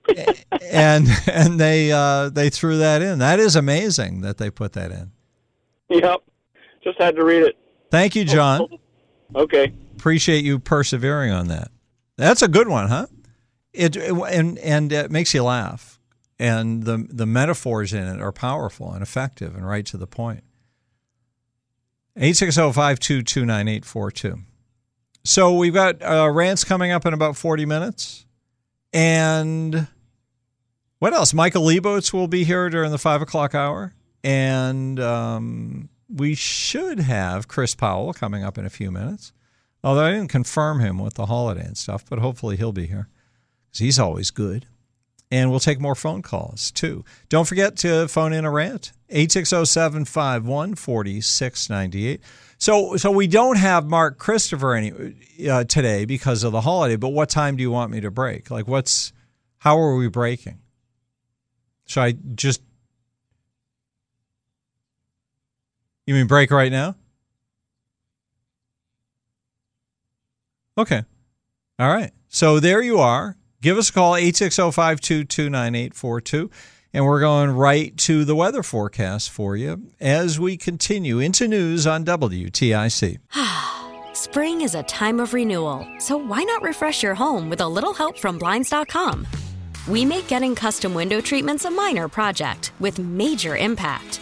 and 0.64 1.08
and 1.32 1.60
they 1.60 1.92
uh, 1.92 2.30
they 2.30 2.50
threw 2.50 2.78
that 2.80 3.02
in. 3.02 3.20
That 3.20 3.40
is 3.40 3.56
amazing 3.56 4.22
that 4.22 4.38
they 4.38 4.50
put 4.50 4.74
that 4.74 4.92
in. 4.92 5.12
Yep. 5.90 6.24
Just 6.84 7.00
had 7.00 7.16
to 7.16 7.24
read 7.24 7.44
it. 7.44 7.58
Thank 7.92 8.16
you, 8.16 8.26
John. 8.26 8.68
Okay. 9.34 9.72
Appreciate 9.96 10.44
you 10.44 10.60
persevering 10.60 11.32
on 11.32 11.48
that. 11.48 11.72
That's 12.18 12.42
a 12.42 12.50
good 12.50 12.68
one, 12.68 12.90
huh? 12.90 13.08
It 13.72 13.96
and 13.96 14.58
and 14.60 14.92
it 14.92 15.10
makes 15.10 15.34
you 15.34 15.44
laugh, 15.44 15.91
and 16.42 16.84
the 16.84 17.08
the 17.08 17.28
metaphors 17.28 17.94
in 17.94 18.04
it 18.04 18.20
are 18.20 18.34
powerful 18.34 18.92
and 18.92 19.04
effective 19.04 19.56
and 19.56 19.66
right 19.66 19.86
to 19.86 19.96
the 19.96 20.08
point. 20.08 20.44
860-522-9842. 22.18 24.44
So 25.24 25.56
we've 25.56 25.74
got 25.74 26.02
uh, 26.02 26.30
rants 26.30 26.66
coming 26.66 26.92
up 26.92 27.06
in 27.06 27.14
about 27.14 27.38
40 27.38 27.66
minutes. 27.66 28.26
And 28.92 29.88
what 31.00 31.14
else? 31.14 31.34
Michael 31.34 31.64
Leibowitz 31.64 32.12
will 32.12 32.28
be 32.28 32.44
here 32.44 32.70
during 32.70 32.92
the 32.92 32.98
5 32.98 33.22
o'clock 33.22 33.56
hour. 33.56 33.94
And 34.24 35.00
um, 35.00 35.88
we 36.14 36.36
should 36.36 37.00
have 37.00 37.48
Chris 37.48 37.76
Powell 37.76 38.12
coming 38.12 38.44
up 38.44 38.58
in 38.58 38.66
a 38.66 38.70
few 38.70 38.92
minutes. 38.92 39.32
Although 39.84 40.04
I 40.04 40.12
didn't 40.12 40.28
confirm 40.30 40.82
him 40.82 41.00
with 41.00 41.14
the 41.14 41.28
holiday 41.28 41.64
and 41.64 41.78
stuff, 41.78 42.04
but 42.10 42.20
hopefully 42.20 42.58
he'll 42.58 42.74
be 42.74 42.88
here 42.88 43.08
because 43.70 43.80
he's 43.80 44.00
always 44.00 44.32
good. 44.32 44.66
And 45.32 45.50
we'll 45.50 45.62
take 45.62 45.80
more 45.80 45.96
phone 45.96 46.22
calls 46.22 46.72
too. 46.72 47.06
Don't 47.30 47.48
forget 47.48 47.78
to 47.78 48.08
phone 48.10 48.34
in 48.34 48.44
a 48.44 48.52
rant 48.52 48.92
860 49.10 49.66
751 49.66 50.76
4698. 50.76 52.22
So, 52.58 52.98
so 52.98 53.10
we 53.10 53.28
don't 53.28 53.58
have 53.58 53.88
Mark 53.88 54.20
Christopher 54.20 54.76
any 54.76 55.16
uh, 55.50 55.64
today 55.64 56.06
because 56.06 56.44
of 56.44 56.52
the 56.52 56.62
holiday. 56.62 56.98
But 56.98 57.10
what 57.10 57.30
time 57.30 57.56
do 57.56 57.62
you 57.64 57.72
want 57.72 57.92
me 57.92 58.02
to 58.02 58.12
break? 58.12 58.52
Like, 58.52 58.68
what's 58.68 59.14
how 59.60 59.80
are 59.80 59.96
we 59.96 60.08
breaking? 60.10 60.60
Should 61.86 62.02
I 62.02 62.14
just? 62.36 62.62
You 66.06 66.14
mean 66.14 66.28
break 66.28 66.52
right 66.52 66.72
now? 66.72 66.96
Okay. 70.78 71.04
All 71.78 71.90
right. 71.90 72.12
So 72.28 72.60
there 72.60 72.82
you 72.82 73.00
are. 73.00 73.38
Give 73.62 73.78
us 73.78 73.90
a 73.90 73.94
call 73.94 74.14
860-522-9842 74.14 76.50
and 76.94 77.06
we're 77.06 77.20
going 77.20 77.52
right 77.52 77.96
to 77.98 78.26
the 78.26 78.36
weather 78.36 78.64
forecast 78.64 79.30
for 79.30 79.56
you 79.56 79.92
as 80.00 80.40
we 80.40 80.58
continue 80.58 81.20
into 81.20 81.48
news 81.48 81.86
on 81.86 82.04
WTIC. 82.04 83.20
Spring 84.14 84.62
is 84.62 84.74
a 84.74 84.82
time 84.84 85.20
of 85.20 85.36
renewal, 85.36 85.88
so 86.00 86.18
why 86.18 86.42
not 86.44 86.64
refresh 86.64 87.04
your 87.04 87.14
home 87.14 87.52
with 87.52 87.62
a 87.62 87.68
little 87.68 87.94
help 87.94 88.18
from 88.18 88.40
Blinds.com? 88.40 89.28
We 89.88 90.06
make 90.06 90.28
getting 90.28 90.56
custom 90.56 90.96
window 90.96 91.22
treatments 91.22 91.66
a 91.66 91.72
minor 91.72 92.08
project 92.08 92.72
with 92.80 92.98
major 92.98 93.58
impact. 93.58 94.22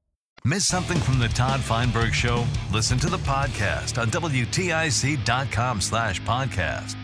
Miss 0.43 0.67
something 0.67 0.97
from 0.97 1.19
the 1.19 1.27
Todd 1.27 1.59
Feinberg 1.59 2.15
Show? 2.15 2.47
Listen 2.73 2.97
to 2.97 3.09
the 3.09 3.17
podcast 3.19 4.01
on 4.01 4.09
WTIC.com 4.09 5.79
slash 5.79 6.19
podcast. 6.23 6.95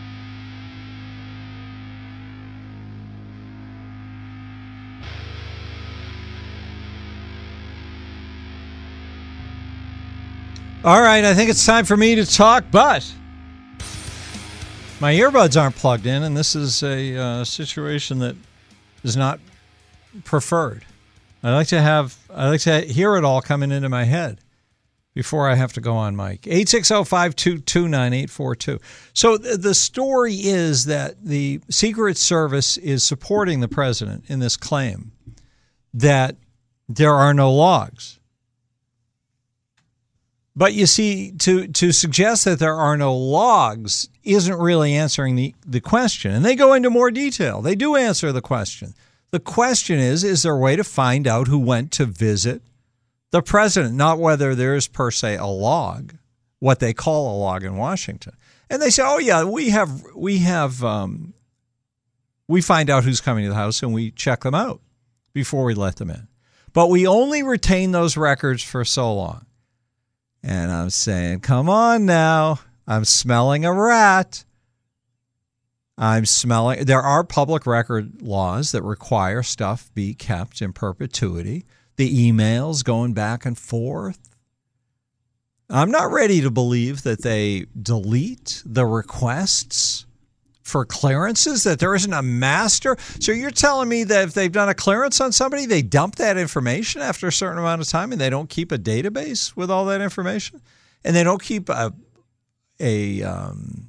All 10.82 11.00
right, 11.00 11.24
I 11.24 11.32
think 11.34 11.48
it's 11.48 11.64
time 11.64 11.84
for 11.84 11.96
me 11.96 12.16
to 12.16 12.26
talk, 12.26 12.64
but 12.72 13.08
my 14.98 15.14
earbuds 15.14 15.60
aren't 15.60 15.76
plugged 15.76 16.06
in, 16.06 16.24
and 16.24 16.36
this 16.36 16.56
is 16.56 16.82
a 16.82 17.16
uh, 17.16 17.44
situation 17.44 18.18
that 18.18 18.34
is 19.04 19.16
not 19.16 19.38
preferred. 20.24 20.84
I 21.42 21.54
like 21.54 21.68
to 21.68 21.80
have 21.80 22.18
I 22.30 22.48
like 22.48 22.60
to 22.62 22.80
hear 22.80 23.14
it 23.16 23.24
all 23.24 23.40
coming 23.40 23.70
into 23.70 23.88
my 23.88 24.02
head 24.04 24.40
before 25.14 25.48
I 25.48 25.54
have 25.54 25.72
to 25.72 25.80
go 25.80 25.96
on 25.96 26.16
mic. 26.16 26.42
860-522-9842. 26.42 28.80
So 29.14 29.36
the 29.36 29.74
story 29.74 30.34
is 30.34 30.84
that 30.84 31.24
the 31.24 31.60
Secret 31.68 32.16
Service 32.16 32.76
is 32.76 33.02
supporting 33.02 33.58
the 33.60 33.66
president 33.66 34.26
in 34.28 34.38
this 34.38 34.56
claim 34.56 35.10
that 35.92 36.36
there 36.88 37.14
are 37.14 37.34
no 37.34 37.52
logs. 37.52 38.20
But 40.54 40.74
you 40.74 40.86
see, 40.86 41.32
to, 41.38 41.66
to 41.68 41.90
suggest 41.92 42.44
that 42.44 42.58
there 42.58 42.74
are 42.74 42.96
no 42.96 43.16
logs 43.16 44.08
isn't 44.24 44.58
really 44.58 44.94
answering 44.94 45.36
the, 45.36 45.54
the 45.66 45.80
question. 45.80 46.32
And 46.32 46.44
they 46.44 46.56
go 46.56 46.74
into 46.74 46.90
more 46.90 47.10
detail. 47.10 47.62
They 47.62 47.76
do 47.76 47.96
answer 47.96 48.32
the 48.32 48.40
question. 48.40 48.94
The 49.30 49.40
question 49.40 49.98
is 49.98 50.24
is 50.24 50.42
there 50.42 50.54
a 50.54 50.58
way 50.58 50.76
to 50.76 50.84
find 50.84 51.26
out 51.26 51.48
who 51.48 51.58
went 51.58 51.92
to 51.92 52.06
visit 52.06 52.62
the 53.30 53.42
president, 53.42 53.94
not 53.94 54.18
whether 54.18 54.54
there 54.54 54.74
is 54.74 54.88
per 54.88 55.10
se 55.10 55.36
a 55.36 55.46
log, 55.46 56.14
what 56.60 56.80
they 56.80 56.94
call 56.94 57.36
a 57.36 57.38
log 57.38 57.62
in 57.62 57.76
Washington. 57.76 58.34
And 58.70 58.80
they 58.80 58.90
say, 58.90 59.02
"Oh 59.04 59.18
yeah, 59.18 59.44
we 59.44 59.70
have 59.70 60.02
we 60.14 60.38
have 60.38 60.82
um, 60.82 61.34
we 62.46 62.62
find 62.62 62.88
out 62.88 63.04
who's 63.04 63.20
coming 63.20 63.44
to 63.44 63.50
the 63.50 63.54
house 63.54 63.82
and 63.82 63.92
we 63.92 64.10
check 64.12 64.40
them 64.40 64.54
out 64.54 64.80
before 65.32 65.64
we 65.64 65.74
let 65.74 65.96
them 65.96 66.10
in, 66.10 66.28
but 66.72 66.88
we 66.88 67.06
only 67.06 67.42
retain 67.42 67.92
those 67.92 68.16
records 68.16 68.62
for 68.62 68.84
so 68.84 69.14
long." 69.14 69.46
And 70.42 70.70
I'm 70.70 70.90
saying, 70.90 71.40
"Come 71.40 71.68
on 71.68 72.06
now, 72.06 72.60
I'm 72.86 73.04
smelling 73.04 73.64
a 73.64 73.72
rat." 73.72 74.44
I'm 75.98 76.26
smelling. 76.26 76.84
There 76.84 77.02
are 77.02 77.24
public 77.24 77.66
record 77.66 78.22
laws 78.22 78.70
that 78.70 78.82
require 78.82 79.42
stuff 79.42 79.90
be 79.94 80.14
kept 80.14 80.62
in 80.62 80.72
perpetuity 80.72 81.66
the 81.96 82.30
emails 82.30 82.84
going 82.84 83.12
back 83.12 83.44
and 83.44 83.58
forth. 83.58 84.36
I'm 85.68 85.90
not 85.90 86.12
ready 86.12 86.40
to 86.40 86.50
believe 86.50 87.02
that 87.02 87.22
they 87.22 87.66
delete 87.80 88.62
the 88.64 88.86
requests 88.86 90.06
for 90.62 90.84
clearances, 90.84 91.64
that 91.64 91.80
there 91.80 91.94
isn't 91.94 92.12
a 92.12 92.22
master. 92.22 92.96
So 93.20 93.32
you're 93.32 93.50
telling 93.50 93.88
me 93.88 94.04
that 94.04 94.28
if 94.28 94.34
they've 94.34 94.52
done 94.52 94.68
a 94.68 94.74
clearance 94.74 95.20
on 95.20 95.32
somebody, 95.32 95.66
they 95.66 95.82
dump 95.82 96.16
that 96.16 96.36
information 96.36 97.02
after 97.02 97.26
a 97.26 97.32
certain 97.32 97.58
amount 97.58 97.82
of 97.82 97.88
time 97.88 98.12
and 98.12 98.20
they 98.20 98.30
don't 98.30 98.48
keep 98.48 98.70
a 98.70 98.78
database 98.78 99.56
with 99.56 99.70
all 99.70 99.86
that 99.86 100.00
information? 100.00 100.62
And 101.04 101.16
they 101.16 101.24
don't 101.24 101.42
keep 101.42 101.68
a, 101.68 101.92
a, 102.78 103.22
um, 103.22 103.88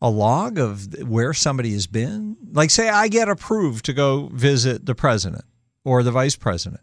a 0.00 0.10
log 0.10 0.58
of 0.58 0.86
where 1.08 1.34
somebody 1.34 1.72
has 1.72 1.86
been? 1.86 2.36
Like, 2.52 2.70
say, 2.70 2.88
I 2.88 3.08
get 3.08 3.28
approved 3.28 3.84
to 3.86 3.92
go 3.92 4.28
visit 4.32 4.86
the 4.86 4.94
president 4.94 5.44
or 5.84 6.02
the 6.02 6.12
vice 6.12 6.36
president. 6.36 6.82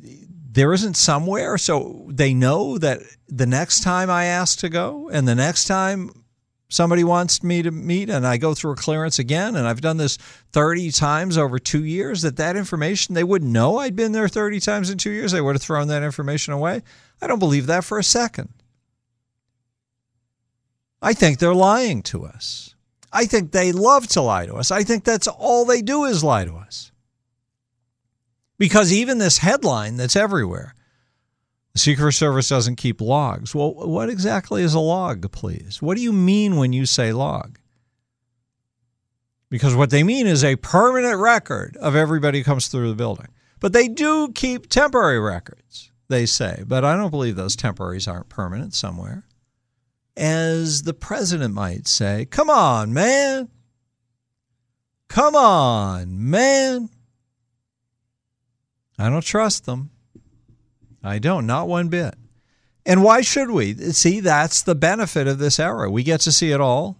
There 0.00 0.72
isn't 0.72 0.94
somewhere, 0.94 1.58
so 1.58 2.06
they 2.08 2.34
know 2.34 2.78
that 2.78 3.00
the 3.28 3.46
next 3.46 3.82
time 3.82 4.10
I 4.10 4.24
ask 4.24 4.58
to 4.60 4.68
go 4.68 5.08
and 5.10 5.28
the 5.28 5.34
next 5.34 5.66
time 5.66 6.10
somebody 6.68 7.02
wants 7.02 7.42
me 7.42 7.62
to 7.62 7.70
meet 7.70 8.10
and 8.10 8.26
I 8.26 8.36
go 8.36 8.54
through 8.54 8.72
a 8.72 8.76
clearance 8.76 9.18
again 9.18 9.56
and 9.56 9.66
I've 9.66 9.80
done 9.80 9.96
this 9.96 10.16
30 10.52 10.90
times 10.90 11.38
over 11.38 11.58
2 11.58 11.84
years 11.84 12.22
that 12.22 12.36
that 12.36 12.56
information 12.56 13.14
they 13.14 13.24
wouldn't 13.24 13.50
know 13.50 13.78
I'd 13.78 13.96
been 13.96 14.12
there 14.12 14.28
30 14.28 14.60
times 14.60 14.90
in 14.90 14.98
2 14.98 15.10
years 15.10 15.32
they 15.32 15.40
would 15.40 15.54
have 15.54 15.62
thrown 15.62 15.88
that 15.88 16.02
information 16.02 16.52
away 16.52 16.82
I 17.22 17.26
don't 17.26 17.38
believe 17.38 17.66
that 17.66 17.84
for 17.84 17.98
a 17.98 18.04
second 18.04 18.50
I 21.00 21.12
think 21.12 21.38
they're 21.38 21.54
lying 21.54 22.02
to 22.02 22.24
us 22.24 22.74
I 23.12 23.24
think 23.24 23.52
they 23.52 23.72
love 23.72 24.06
to 24.08 24.20
lie 24.20 24.46
to 24.46 24.54
us 24.54 24.70
I 24.70 24.82
think 24.82 25.04
that's 25.04 25.28
all 25.28 25.64
they 25.64 25.82
do 25.82 26.04
is 26.04 26.24
lie 26.24 26.44
to 26.44 26.54
us 26.54 26.92
because 28.58 28.92
even 28.92 29.18
this 29.18 29.38
headline 29.38 29.96
that's 29.96 30.16
everywhere, 30.16 30.74
the 31.72 31.78
Secret 31.78 32.12
Service 32.12 32.48
doesn't 32.48 32.76
keep 32.76 33.00
logs. 33.00 33.54
Well, 33.54 33.72
what 33.72 34.10
exactly 34.10 34.62
is 34.62 34.74
a 34.74 34.80
log, 34.80 35.30
please? 35.30 35.80
What 35.80 35.96
do 35.96 36.02
you 36.02 36.12
mean 36.12 36.56
when 36.56 36.72
you 36.72 36.84
say 36.84 37.12
log? 37.12 37.58
Because 39.48 39.74
what 39.74 39.90
they 39.90 40.02
mean 40.02 40.26
is 40.26 40.44
a 40.44 40.56
permanent 40.56 41.18
record 41.20 41.76
of 41.78 41.96
everybody 41.96 42.38
who 42.38 42.44
comes 42.44 42.68
through 42.68 42.88
the 42.88 42.96
building. 42.96 43.28
But 43.60 43.72
they 43.72 43.88
do 43.88 44.30
keep 44.32 44.68
temporary 44.68 45.20
records, 45.20 45.90
they 46.08 46.26
say. 46.26 46.64
But 46.66 46.84
I 46.84 46.96
don't 46.96 47.10
believe 47.10 47.36
those 47.36 47.56
temporaries 47.56 48.06
aren't 48.06 48.28
permanent 48.28 48.74
somewhere. 48.74 49.24
As 50.18 50.82
the 50.82 50.94
president 50.94 51.54
might 51.54 51.86
say, 51.86 52.24
come 52.24 52.50
on, 52.50 52.92
man. 52.92 53.48
Come 55.08 55.36
on, 55.36 56.28
man. 56.28 56.90
I 58.98 59.08
don't 59.08 59.24
trust 59.24 59.64
them. 59.64 59.90
I 61.04 61.20
don't, 61.20 61.46
not 61.46 61.68
one 61.68 61.88
bit. 61.88 62.16
And 62.84 63.04
why 63.04 63.20
should 63.20 63.52
we? 63.52 63.74
See, 63.92 64.18
that's 64.18 64.60
the 64.60 64.74
benefit 64.74 65.28
of 65.28 65.38
this 65.38 65.60
era. 65.60 65.88
We 65.88 66.02
get 66.02 66.20
to 66.22 66.32
see 66.32 66.50
it 66.50 66.60
all 66.60 66.98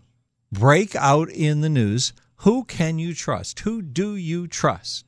break 0.52 0.94
out 0.94 1.28
in 1.28 1.61
the 1.61 1.68
news. 1.68 2.12
Who 2.42 2.62
can 2.64 3.00
you 3.00 3.14
trust? 3.14 3.61
Who 3.61 3.83
do 3.83 4.14
you 4.14 4.46
trust? 4.46 5.04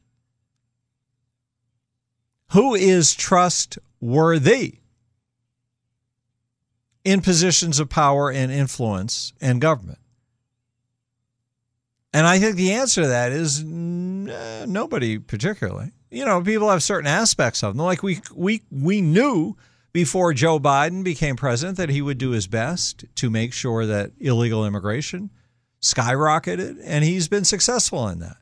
Who 2.52 2.74
is 2.74 3.14
trustworthy 3.14 4.79
in 7.04 7.20
positions 7.20 7.80
of 7.80 7.88
power 7.88 8.30
and 8.30 8.52
influence 8.52 9.32
and 9.40 9.60
government? 9.60 9.98
And 12.12 12.26
I 12.26 12.38
think 12.38 12.56
the 12.56 12.72
answer 12.72 13.02
to 13.02 13.08
that 13.08 13.32
is 13.32 13.62
nobody 13.62 15.18
particularly 15.18 15.92
you 16.10 16.24
know, 16.24 16.42
people 16.42 16.70
have 16.70 16.82
certain 16.82 17.06
aspects 17.06 17.62
of 17.62 17.76
them. 17.76 17.84
Like 17.84 18.02
we 18.02 18.20
we 18.34 18.62
we 18.70 19.00
knew 19.00 19.56
before 19.92 20.32
Joe 20.32 20.58
Biden 20.58 21.02
became 21.04 21.36
president 21.36 21.78
that 21.78 21.88
he 21.88 22.02
would 22.02 22.18
do 22.18 22.30
his 22.30 22.46
best 22.46 23.04
to 23.16 23.30
make 23.30 23.52
sure 23.52 23.86
that 23.86 24.12
illegal 24.18 24.66
immigration 24.66 25.30
skyrocketed, 25.80 26.78
and 26.84 27.04
he's 27.04 27.28
been 27.28 27.44
successful 27.44 28.06
in 28.08 28.18
that. 28.18 28.36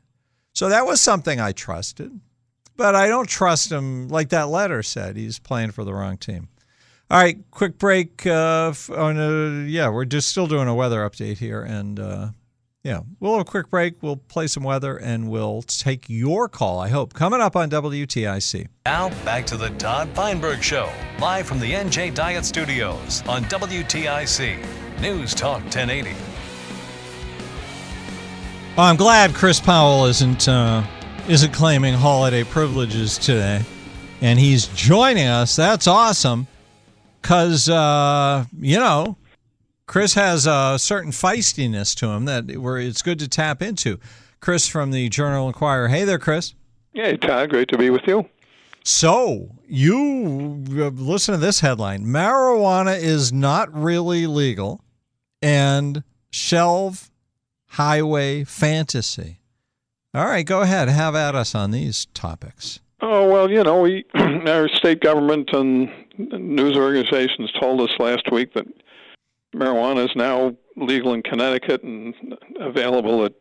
So 0.53 0.69
that 0.69 0.85
was 0.85 0.99
something 0.99 1.39
I 1.39 1.51
trusted, 1.53 2.19
but 2.75 2.95
I 2.95 3.07
don't 3.07 3.29
trust 3.29 3.71
him 3.71 4.09
like 4.09 4.29
that 4.29 4.49
letter 4.49 4.83
said. 4.83 5.15
He's 5.15 5.39
playing 5.39 5.71
for 5.71 5.83
the 5.83 5.93
wrong 5.93 6.17
team. 6.17 6.49
All 7.11 7.19
right, 7.19 7.39
quick 7.49 7.79
break. 7.79 8.27
Uh, 8.27 8.71
on 8.95 9.17
a, 9.19 9.65
yeah, 9.65 9.89
we're 9.89 10.05
just 10.05 10.29
still 10.29 10.45
doing 10.45 10.67
a 10.67 10.75
weather 10.75 10.99
update 10.99 11.39
here, 11.39 11.63
and 11.63 11.99
uh, 11.99 12.27
yeah, 12.83 13.01
we'll 13.19 13.33
have 13.33 13.41
a 13.41 13.49
quick 13.49 13.71
break. 13.71 14.01
We'll 14.03 14.17
play 14.17 14.45
some 14.45 14.63
weather 14.63 14.95
and 14.95 15.29
we'll 15.29 15.63
take 15.63 16.05
your 16.07 16.47
call, 16.47 16.79
I 16.79 16.89
hope, 16.89 17.13
coming 17.13 17.41
up 17.41 17.55
on 17.55 17.69
WTIC. 17.69 18.67
Now, 18.85 19.09
back 19.25 19.45
to 19.47 19.57
the 19.57 19.69
Todd 19.71 20.09
Feinberg 20.13 20.61
Show, 20.61 20.89
live 21.19 21.47
from 21.47 21.59
the 21.59 21.71
NJ 21.71 22.13
Diet 22.13 22.45
Studios 22.45 23.23
on 23.27 23.43
WTIC. 23.45 25.01
News 25.01 25.33
Talk 25.33 25.61
1080. 25.63 26.15
Well, 28.77 28.85
I'm 28.85 28.97
glad 28.97 29.33
Chris 29.33 29.59
Powell 29.59 30.05
isn't, 30.05 30.47
uh, 30.47 30.83
isn't 31.27 31.53
claiming 31.53 31.95
holiday 31.95 32.43
privileges 32.43 33.17
today. 33.17 33.61
And 34.21 34.37
he's 34.37 34.67
joining 34.67 35.27
us. 35.27 35.55
That's 35.55 35.87
awesome. 35.87 36.47
Because, 37.21 37.69
uh, 37.69 38.45
you 38.59 38.77
know, 38.77 39.17
Chris 39.87 40.13
has 40.13 40.45
a 40.45 40.77
certain 40.77 41.11
feistiness 41.11 41.95
to 41.95 42.07
him 42.07 42.25
that 42.25 42.57
where 42.57 42.77
it's 42.77 43.01
good 43.01 43.19
to 43.19 43.27
tap 43.27 43.61
into. 43.61 43.99
Chris 44.39 44.67
from 44.67 44.91
the 44.91 45.09
Journal 45.09 45.47
Inquirer. 45.47 45.89
Hey 45.89 46.05
there, 46.05 46.19
Chris. 46.19 46.53
Hey, 46.93 47.17
Todd. 47.17 47.49
Great 47.49 47.67
to 47.69 47.77
be 47.77 47.89
with 47.89 48.07
you. 48.07 48.27
So, 48.83 49.49
you 49.67 50.63
uh, 50.71 50.89
listen 50.89 51.33
to 51.33 51.39
this 51.39 51.59
headline 51.59 52.05
Marijuana 52.05 52.99
is 52.99 53.33
not 53.33 53.73
really 53.73 54.25
legal, 54.25 54.81
and 55.41 56.03
shelve 56.31 57.11
highway 57.67 58.43
fantasy. 58.43 59.39
All 60.13 60.25
right, 60.25 60.45
go 60.45 60.61
ahead. 60.61 60.87
Have 60.87 61.15
at 61.15 61.35
us 61.35 61.53
on 61.53 61.71
these 61.71 62.05
topics. 62.13 62.79
Oh, 63.01 63.29
well, 63.29 63.49
you 63.49 63.63
know, 63.63 63.81
we, 63.81 64.05
our 64.15 64.67
state 64.69 65.01
government 65.01 65.51
and 65.53 65.89
news 66.19 66.75
organizations 66.75 67.51
told 67.59 67.81
us 67.81 67.89
last 67.99 68.31
week 68.31 68.53
that 68.53 68.67
marijuana 69.55 70.05
is 70.05 70.15
now 70.15 70.55
legal 70.75 71.13
in 71.13 71.23
Connecticut 71.23 71.83
and 71.83 72.13
available 72.59 73.25
at 73.25 73.33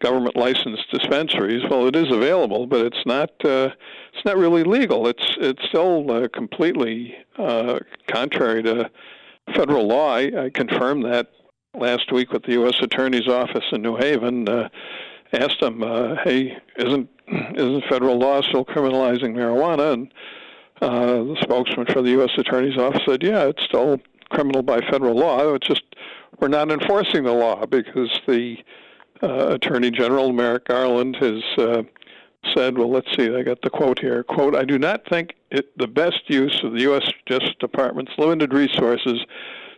government 0.00 0.36
licensed 0.36 0.90
dispensaries. 0.90 1.62
Well, 1.68 1.86
it 1.86 1.96
is 1.96 2.10
available, 2.10 2.66
but 2.66 2.86
it's 2.86 3.04
not 3.06 3.30
uh, 3.44 3.70
it's 4.12 4.24
not 4.24 4.36
really 4.36 4.64
legal. 4.64 5.06
It's 5.06 5.36
it's 5.38 5.62
still 5.68 6.10
uh, 6.10 6.28
completely 6.32 7.14
uh, 7.38 7.78
contrary 8.08 8.62
to 8.64 8.90
federal 9.54 9.86
law. 9.86 10.14
I, 10.14 10.44
I 10.44 10.50
confirmed 10.50 11.04
that 11.04 11.30
last 11.74 12.12
week 12.12 12.32
with 12.32 12.44
the 12.44 12.52
U.S. 12.52 12.76
Attorney's 12.80 13.28
Office 13.28 13.64
in 13.72 13.82
New 13.82 13.96
Haven. 13.96 14.48
Uh, 14.48 14.68
asked 15.32 15.60
them, 15.60 15.82
uh, 15.82 16.16
"Hey, 16.24 16.56
isn't 16.76 17.08
isn't 17.28 17.84
federal 17.88 18.18
law 18.18 18.42
still 18.42 18.64
criminalizing 18.64 19.34
marijuana?" 19.34 19.92
And 19.92 20.12
uh, 20.82 21.22
the 21.24 21.36
spokesman 21.40 21.86
for 21.86 22.02
the 22.02 22.10
U.S. 22.10 22.30
Attorney's 22.36 22.76
Office 22.76 23.02
said, 23.06 23.22
"Yeah, 23.22 23.44
it's 23.44 23.62
still 23.62 24.00
criminal 24.30 24.62
by 24.62 24.80
federal 24.90 25.14
law. 25.14 25.54
It's 25.54 25.66
just 25.66 25.82
we're 26.40 26.48
not 26.48 26.70
enforcing 26.70 27.24
the 27.24 27.32
law 27.32 27.64
because 27.66 28.10
the 28.26 28.56
uh, 29.22 29.54
Attorney 29.54 29.90
General 29.90 30.32
Merrick 30.32 30.66
Garland 30.66 31.16
has 31.16 31.42
uh, 31.58 31.82
said, 32.54 32.76
well, 32.76 32.90
let's 32.90 33.08
see, 33.16 33.34
I 33.34 33.42
got 33.42 33.62
the 33.62 33.70
quote 33.70 34.00
here. 34.00 34.24
Quote, 34.24 34.56
I 34.56 34.64
do 34.64 34.78
not 34.78 35.02
think 35.08 35.34
it 35.50 35.76
the 35.78 35.86
best 35.86 36.22
use 36.28 36.60
of 36.64 36.72
the 36.72 36.80
U.S. 36.82 37.08
Justice 37.26 37.54
Department's 37.60 38.12
limited 38.18 38.52
resources 38.52 39.20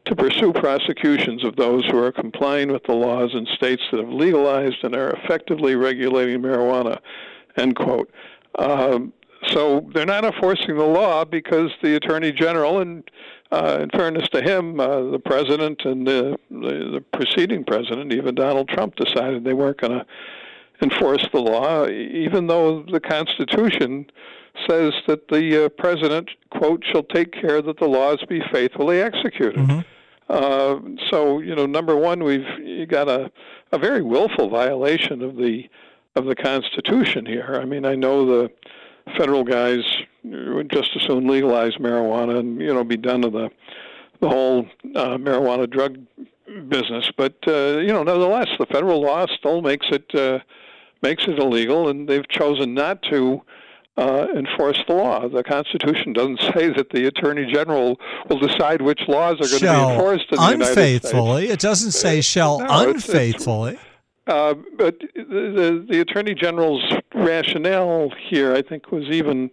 to 0.07 0.17
pursue 0.17 0.53
prosecutions 0.53 1.45
of 1.45 1.57
those 1.57 1.85
who 1.87 1.99
are 2.03 2.13
complying 2.13 2.71
with 2.73 2.85
the 2.85 2.93
laws 2.93 3.31
in 3.35 3.47
states 3.55 3.83
that 3.91 4.01
have 4.01 4.09
legalized 4.09 4.83
and 4.83 4.95
are 4.95 5.11
effectively 5.11 5.75
regulating 5.75 6.41
marijuana, 6.41 6.99
end 7.57 7.77
quote. 7.77 8.11
Um, 8.59 9.13
so 9.49 9.89
they're 9.95 10.07
not 10.07 10.25
enforcing 10.25 10.77
the 10.77 10.85
law 10.85 11.25
because 11.25 11.71
the 11.83 11.97
attorney 11.97 12.33
general, 12.33 12.81
and 12.81 13.09
uh, 13.51 13.79
in 13.83 13.91
fairness 13.91 14.29
to 14.31 14.43
him, 14.43 14.81
uh, 14.81 15.11
the 15.11 15.19
president 15.19 15.83
and 15.85 16.07
the, 16.07 16.37
the, 16.51 17.01
the 17.01 17.05
preceding 17.13 17.65
president, 17.65 18.13
even 18.13 18.35
Donald 18.35 18.69
Trump, 18.69 18.97
decided 18.97 19.45
they 19.45 19.53
weren't 19.53 19.79
going 19.79 19.93
to 19.93 20.07
enforce 20.83 21.27
the 21.33 21.41
law, 21.41 21.87
even 21.89 22.47
though 22.47 22.83
the 22.83 23.01
Constitution 23.01 24.07
says 24.69 24.93
that 25.07 25.29
the 25.29 25.65
uh, 25.65 25.69
president, 25.71 26.31
quote, 26.51 26.85
shall 26.85 27.03
take 27.03 27.33
care 27.33 27.61
that 27.61 27.79
the 27.79 27.87
laws 27.87 28.19
be 28.29 28.41
faithfully 28.53 29.01
executed. 29.01 29.57
Mm-hmm. 29.57 29.81
Uh, 30.29 30.77
so, 31.11 31.41
you 31.41 31.55
know, 31.55 31.67
number 31.67 31.97
one, 31.97 32.25
we've 32.25 32.47
you 32.63 32.87
got 32.87 33.09
a, 33.09 33.31
a 33.73 33.79
very 33.79 34.01
willful 34.01 34.49
violation 34.49 35.23
of 35.23 35.37
the 35.37 35.69
of 36.17 36.27
the 36.27 36.35
Constitution 36.35 37.27
here. 37.27 37.59
I 37.61 37.65
mean, 37.65 37.85
I 37.85 37.95
know 37.95 38.25
the 38.25 38.51
federal 39.19 39.45
guys 39.45 39.81
would 40.25 40.71
just 40.71 40.91
as 40.97 41.03
soon 41.03 41.27
legalize 41.29 41.75
marijuana 41.75 42.39
and 42.39 42.61
you 42.61 42.73
know 42.73 42.85
be 42.85 42.97
done 42.97 43.21
with 43.23 43.33
the 43.33 43.51
the 44.21 44.29
whole 44.29 44.67
uh, 44.95 45.17
marijuana 45.19 45.69
drug 45.69 45.99
business, 46.69 47.11
but 47.17 47.35
uh, 47.49 47.79
you 47.79 47.89
know, 47.93 48.03
nevertheless, 48.03 48.49
the 48.59 48.67
federal 48.67 49.01
law 49.03 49.27
still 49.39 49.61
makes 49.61 49.87
it 49.91 50.15
uh, 50.15 50.39
makes 51.03 51.25
it 51.27 51.39
illegal, 51.39 51.89
and 51.89 52.09
they've 52.09 52.29
chosen 52.29 52.75
not 52.75 53.03
to 53.11 53.43
uh, 53.97 54.27
enforce 54.37 54.79
the 54.87 54.95
law. 54.95 55.29
The 55.29 55.43
Constitution 55.43 56.13
doesn't 56.13 56.41
say 56.55 56.69
that 56.73 56.91
the 56.91 57.07
Attorney 57.07 57.51
General 57.53 57.99
will 58.29 58.39
decide 58.39 58.83
which 58.83 59.01
laws 59.09 59.35
are 59.35 59.49
going 59.49 59.59
shall 59.61 59.81
to 59.81 59.87
be 59.89 59.93
enforced 59.95 60.27
in 60.31 60.37
the 60.37 60.43
United 60.51 60.73
States. 60.73 61.05
unfaithfully. 61.07 61.49
It 61.49 61.61
doesn't 61.61 61.93
say 61.93 62.21
shall 62.21 62.61
No, 62.61 62.65
it's- 62.65 62.81
it's- 62.89 63.09
unfaithfully. 63.09 63.79
Uh, 64.27 64.55
but 64.77 64.99
the, 65.15 65.85
the 65.89 66.01
Attorney 66.01 66.35
General's 66.35 66.83
rationale 67.15 68.11
here, 68.29 68.55
I 68.55 68.63
think, 68.63 68.91
was 68.91 69.05
even 69.05 69.51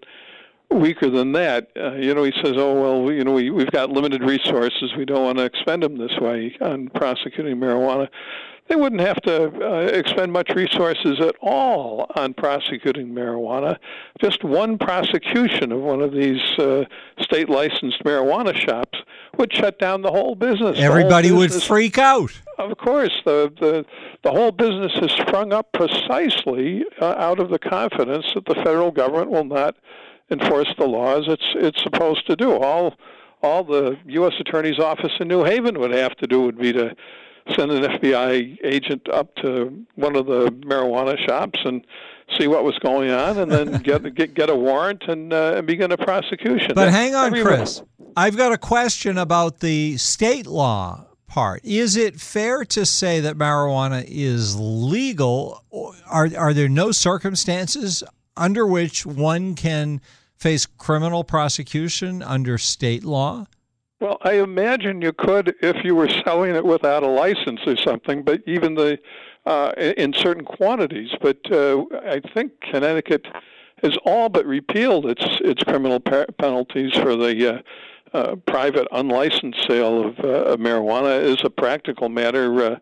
weaker 0.70 1.10
than 1.10 1.34
that. 1.34 1.70
Uh, 1.76 1.94
you 1.94 2.14
know, 2.14 2.24
he 2.24 2.34
says, 2.44 2.54
"Oh 2.56 2.74
well, 2.82 3.12
you 3.12 3.24
know, 3.24 3.34
we 3.34 3.50
we've 3.50 3.72
got 3.72 3.90
limited 3.90 4.24
resources. 4.24 4.94
We 4.98 5.06
don't 5.06 5.24
want 5.24 5.38
to 5.40 5.44
expend 5.44 5.84
them 5.84 5.98
this 5.98 6.18
way 6.20 6.56
on 6.62 6.90
prosecuting 6.90 7.58
marijuana." 7.58 8.08
They 8.68 8.78
wouldn't 8.78 9.02
have 9.02 9.22
to 9.24 9.48
uh, 9.48 9.80
expend 9.88 10.32
much 10.32 10.50
resources 10.56 11.20
at 11.20 11.36
all 11.42 12.10
on 12.16 12.34
prosecuting 12.34 13.10
marijuana. 13.10 13.78
Just 14.22 14.46
one 14.46 14.78
prosecution 14.78 15.74
of 15.74 15.82
one 15.82 16.02
of 16.02 16.14
these 16.14 16.40
uh, 16.58 16.86
state 17.20 17.50
licensed 17.50 18.02
marijuana 18.06 18.56
shops 18.56 19.00
would 19.38 19.52
shut 19.54 19.78
down 19.78 20.04
the 20.04 20.12
whole 20.12 20.36
business. 20.36 20.78
The 20.78 20.84
whole 20.84 20.92
Everybody 20.92 21.32
would 21.32 21.52
freak 21.52 21.98
out. 21.98 22.32
Of 22.70 22.78
course, 22.78 23.14
the 23.26 23.52
the 23.60 23.86
the 24.24 24.32
whole 24.32 24.52
business 24.52 24.92
has 24.96 25.12
sprung 25.12 25.54
up 25.54 25.72
precisely 25.74 26.84
uh, 27.02 27.16
out 27.18 27.40
of 27.40 27.50
the 27.50 27.60
confidence 27.60 28.26
that 28.36 28.46
the 28.46 28.56
federal 28.56 28.92
government 28.92 29.32
will 29.32 29.46
not 29.46 29.76
enforce 30.30 30.74
the 30.80 30.86
laws 30.86 31.26
it's 31.28 31.44
it's 31.56 31.82
supposed 31.84 32.26
to 32.28 32.36
do. 32.36 32.52
All 32.52 32.96
all 33.44 33.64
the 33.64 33.98
U.S. 34.06 34.34
Attorney's 34.40 34.80
Office 34.80 35.12
in 35.20 35.28
New 35.28 35.44
Haven 35.44 35.80
would 35.80 35.92
have 35.92 36.16
to 36.18 36.28
do 36.28 36.42
would 36.42 36.60
be 36.60 36.72
to 36.74 36.96
send 37.56 37.72
an 37.72 37.84
FBI 37.84 38.58
agent 38.64 39.10
up 39.10 39.36
to 39.38 39.86
one 39.96 40.16
of 40.16 40.28
the 40.28 40.50
marijuana 40.66 41.18
shops 41.28 41.60
and 41.66 41.86
see 42.40 42.48
what 42.48 42.64
was 42.64 42.78
going 42.80 43.12
on, 43.12 43.38
and 43.40 43.52
then 43.52 43.82
get 43.84 44.14
get 44.16 44.34
get 44.34 44.50
a 44.50 44.56
warrant 44.56 45.04
and, 45.08 45.34
uh, 45.34 45.56
and 45.58 45.68
begin 45.68 45.92
a 45.92 45.98
prosecution. 45.98 46.72
But 46.76 46.90
hang 46.90 47.16
on, 47.16 47.32
Chris. 47.32 47.82
I've 48.16 48.38
got 48.38 48.52
a 48.52 48.58
question 48.58 49.18
about 49.18 49.60
the 49.60 49.98
state 49.98 50.46
law 50.46 51.08
part. 51.32 51.62
Is 51.64 51.96
it 51.96 52.20
fair 52.20 52.66
to 52.66 52.86
say 52.86 53.22
that 53.22 53.38
marijuana 53.38 54.04
is 54.08 54.60
legal? 54.60 55.64
Are 56.08 56.30
are 56.38 56.54
there 56.54 56.70
no 56.70 56.92
circumstances 56.92 58.04
under 58.36 58.68
which 58.68 59.06
one 59.06 59.56
can 59.56 60.02
face 60.36 60.66
criminal 60.66 61.24
prosecution 61.24 62.22
under 62.22 62.58
state 62.58 63.04
law? 63.04 63.48
Well, 64.02 64.18
I 64.24 64.34
imagine 64.34 65.02
you 65.02 65.14
could 65.14 65.56
if 65.62 65.78
you 65.86 65.96
were 65.96 66.10
selling 66.26 66.54
it 66.54 66.66
without 66.66 67.04
a 67.04 67.08
license 67.08 67.62
or 67.66 67.78
something, 67.78 68.24
but 68.24 68.42
even 68.46 68.76
the 68.76 69.00
uh, 69.46 69.72
in 69.78 69.94
in 69.94 70.14
certain 70.14 70.44
quantities. 70.44 71.12
But 71.22 71.40
uh, 71.50 71.86
I 72.06 72.20
think 72.34 72.60
Connecticut 72.62 73.26
has 73.84 73.98
all 74.06 74.28
but 74.28 74.46
repealed 74.46 75.06
its 75.06 75.26
its 75.42 75.64
criminal 75.64 76.02
penalties 76.02 76.94
for 76.94 77.16
the 77.16 77.56
uh, 77.56 77.62
uh, 78.14 78.36
private 78.48 78.88
unlicensed 78.92 79.68
sale 79.68 80.08
of, 80.08 80.20
uh, 80.20 80.28
of 80.28 80.60
marijuana. 80.60 81.24
is 81.24 81.38
a 81.44 81.50
practical 81.50 82.10
matter. 82.10 82.64
Uh, 82.64 82.76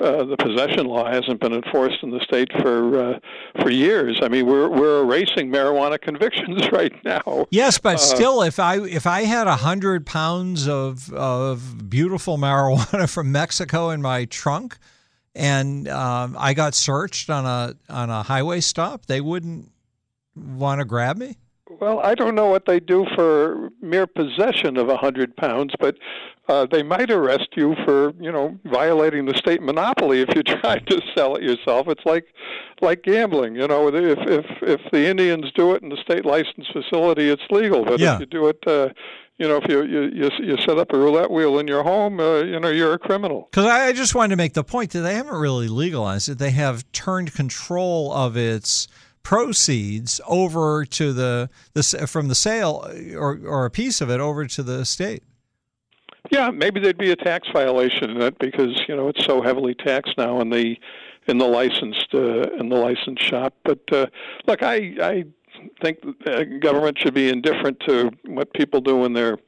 uh, 0.00 0.24
the 0.24 0.36
possession 0.36 0.86
law 0.86 1.08
hasn't 1.08 1.40
been 1.40 1.52
enforced 1.52 2.02
in 2.02 2.10
the 2.10 2.18
state 2.20 2.50
for 2.60 2.98
uh, 2.98 3.18
for 3.60 3.70
years. 3.70 4.18
I 4.22 4.28
mean, 4.28 4.46
we're 4.46 4.68
we're 4.68 5.02
erasing 5.02 5.52
marijuana 5.52 6.00
convictions 6.00 6.68
right 6.72 6.92
now. 7.04 7.46
Yes, 7.50 7.78
but 7.78 7.96
Uh, 7.96 7.98
still, 7.98 8.42
if 8.42 8.58
I 8.58 8.80
if 8.80 9.06
I 9.06 9.22
had 9.22 9.46
a 9.46 9.54
hundred 9.54 10.04
pounds 10.04 10.66
of 10.66 11.12
of 11.12 11.88
beautiful 11.88 12.36
marijuana 12.38 13.08
from 13.08 13.30
Mexico 13.30 13.90
in 13.90 14.02
my 14.02 14.24
trunk, 14.24 14.78
and 15.32 15.86
um, 15.86 16.36
I 16.40 16.54
got 16.54 16.74
searched 16.74 17.30
on 17.30 17.46
a 17.46 17.76
on 17.88 18.10
a 18.10 18.24
highway 18.24 18.60
stop, 18.62 19.06
they 19.06 19.20
wouldn't 19.20 19.70
want 20.34 20.80
to 20.80 20.84
grab 20.84 21.16
me. 21.18 21.38
Well, 21.80 22.00
I 22.00 22.14
don't 22.14 22.34
know 22.34 22.46
what 22.46 22.66
they 22.66 22.80
do 22.80 23.06
for 23.14 23.70
mere 23.80 24.06
possession 24.06 24.76
of 24.76 24.88
a 24.88 24.96
hundred 24.96 25.36
pounds, 25.36 25.74
but 25.78 25.96
uh, 26.48 26.66
they 26.70 26.82
might 26.82 27.10
arrest 27.10 27.48
you 27.56 27.74
for 27.84 28.12
you 28.20 28.30
know 28.30 28.58
violating 28.64 29.26
the 29.26 29.34
state 29.36 29.62
monopoly 29.62 30.20
if 30.20 30.34
you 30.34 30.42
try 30.60 30.78
to 30.78 31.02
sell 31.16 31.36
it 31.36 31.42
yourself. 31.42 31.88
It's 31.88 32.04
like 32.04 32.26
like 32.80 33.02
gambling, 33.02 33.54
you 33.56 33.66
know. 33.66 33.88
If 33.88 34.18
if 34.28 34.46
if 34.62 34.80
the 34.92 35.06
Indians 35.06 35.50
do 35.54 35.74
it 35.74 35.82
in 35.82 35.88
the 35.88 35.96
state 35.96 36.24
licensed 36.24 36.72
facility, 36.72 37.28
it's 37.30 37.42
legal. 37.50 37.84
But 37.84 38.00
Yeah. 38.00 38.14
if 38.14 38.20
you 38.20 38.26
do 38.26 38.48
it, 38.48 38.58
uh, 38.66 38.90
you 39.38 39.48
know, 39.48 39.56
if 39.56 39.68
you 39.68 39.82
you 39.84 40.02
you, 40.12 40.30
you 40.42 40.56
set 40.58 40.78
up 40.78 40.92
a 40.92 40.98
roulette 40.98 41.30
wheel 41.30 41.58
in 41.58 41.66
your 41.66 41.82
home, 41.82 42.20
uh, 42.20 42.40
you 42.42 42.60
know, 42.60 42.68
you're 42.68 42.92
a 42.92 42.98
criminal. 42.98 43.48
Because 43.50 43.66
I, 43.66 43.86
I 43.86 43.92
just 43.92 44.14
wanted 44.14 44.30
to 44.30 44.36
make 44.36 44.52
the 44.54 44.64
point 44.64 44.90
that 44.92 45.00
they 45.00 45.14
haven't 45.14 45.34
really 45.36 45.68
legalized 45.68 46.28
it. 46.28 46.38
They 46.38 46.50
have 46.52 46.90
turned 46.92 47.32
control 47.34 48.12
of 48.12 48.36
its 48.36 48.86
proceeds 49.24 50.20
over 50.28 50.84
to 50.84 51.12
the 51.12 51.50
the 51.72 52.06
from 52.06 52.28
the 52.28 52.34
sale 52.36 52.88
or 53.16 53.40
or 53.44 53.64
a 53.64 53.70
piece 53.70 54.00
of 54.00 54.08
it 54.08 54.20
over 54.20 54.46
to 54.46 54.62
the 54.62 54.84
state. 54.84 55.24
Yeah, 56.30 56.50
maybe 56.50 56.80
there'd 56.80 56.96
be 56.96 57.10
a 57.10 57.16
tax 57.16 57.48
violation 57.52 58.10
in 58.10 58.22
it 58.22 58.38
because 58.38 58.80
you 58.86 58.94
know 58.94 59.08
it's 59.08 59.24
so 59.24 59.42
heavily 59.42 59.74
taxed 59.74 60.16
now 60.16 60.40
in 60.40 60.50
the 60.50 60.76
in 61.26 61.38
the 61.38 61.46
licensed 61.46 62.08
uh, 62.14 62.42
in 62.58 62.68
the 62.68 62.76
licensed 62.76 63.22
shop. 63.22 63.54
But 63.64 63.80
uh, 63.92 64.06
look, 64.46 64.62
I 64.62 64.76
I 65.02 65.24
think 65.82 65.98
uh, 66.26 66.44
government 66.60 66.98
should 66.98 67.14
be 67.14 67.28
indifferent 67.28 67.80
to 67.88 68.10
what 68.26 68.52
people 68.54 68.80
do 68.80 69.04
in 69.04 69.14
their 69.14 69.38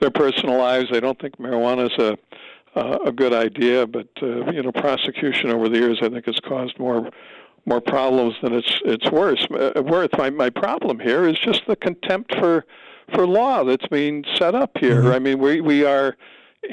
their 0.00 0.10
personal 0.10 0.58
lives. 0.58 0.88
I 0.92 1.00
don't 1.00 1.20
think 1.20 1.38
marijuana 1.38 1.86
is 1.86 1.98
a 1.98 2.18
uh, 2.78 2.98
a 3.06 3.12
good 3.12 3.32
idea, 3.32 3.86
but 3.86 4.08
uh, 4.22 4.50
you 4.50 4.62
know 4.62 4.72
prosecution 4.72 5.50
over 5.50 5.68
the 5.68 5.78
years 5.78 5.98
I 6.02 6.08
think 6.10 6.26
has 6.26 6.38
caused 6.40 6.78
more 6.78 7.10
more 7.66 7.80
problems 7.80 8.34
than 8.42 8.54
it's 8.54 8.80
it's 8.84 9.10
worse 9.10 9.46
uh, 9.50 9.82
worth. 9.82 10.10
My 10.16 10.30
my 10.30 10.50
problem 10.50 10.98
here 11.00 11.28
is 11.28 11.38
just 11.38 11.62
the 11.66 11.76
contempt 11.76 12.34
for 12.36 12.64
for 13.14 13.26
law 13.26 13.64
that's 13.64 13.86
being 13.88 14.24
set 14.36 14.54
up 14.54 14.70
here. 14.78 15.12
I 15.12 15.18
mean, 15.18 15.38
we 15.38 15.60
we 15.60 15.84
are 15.84 16.16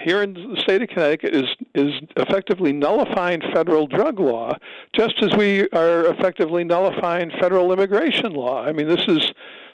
here 0.02 0.24
in 0.24 0.34
the 0.34 0.60
state 0.62 0.82
of 0.82 0.90
Connecticut 0.90 1.34
is 1.34 1.50
is 1.76 1.94
effectively 2.18 2.74
nullifying 2.74 3.42
federal 3.54 3.88
drug 3.88 4.20
law, 4.20 4.56
just 4.96 5.22
as 5.22 5.36
we 5.36 5.68
are 5.70 6.06
effectively 6.08 6.64
nullifying 6.64 7.32
federal 7.40 7.72
immigration 7.72 8.34
law. 8.34 8.64
I 8.64 8.72
mean, 8.72 8.88
this 8.88 9.06
is 9.08 9.32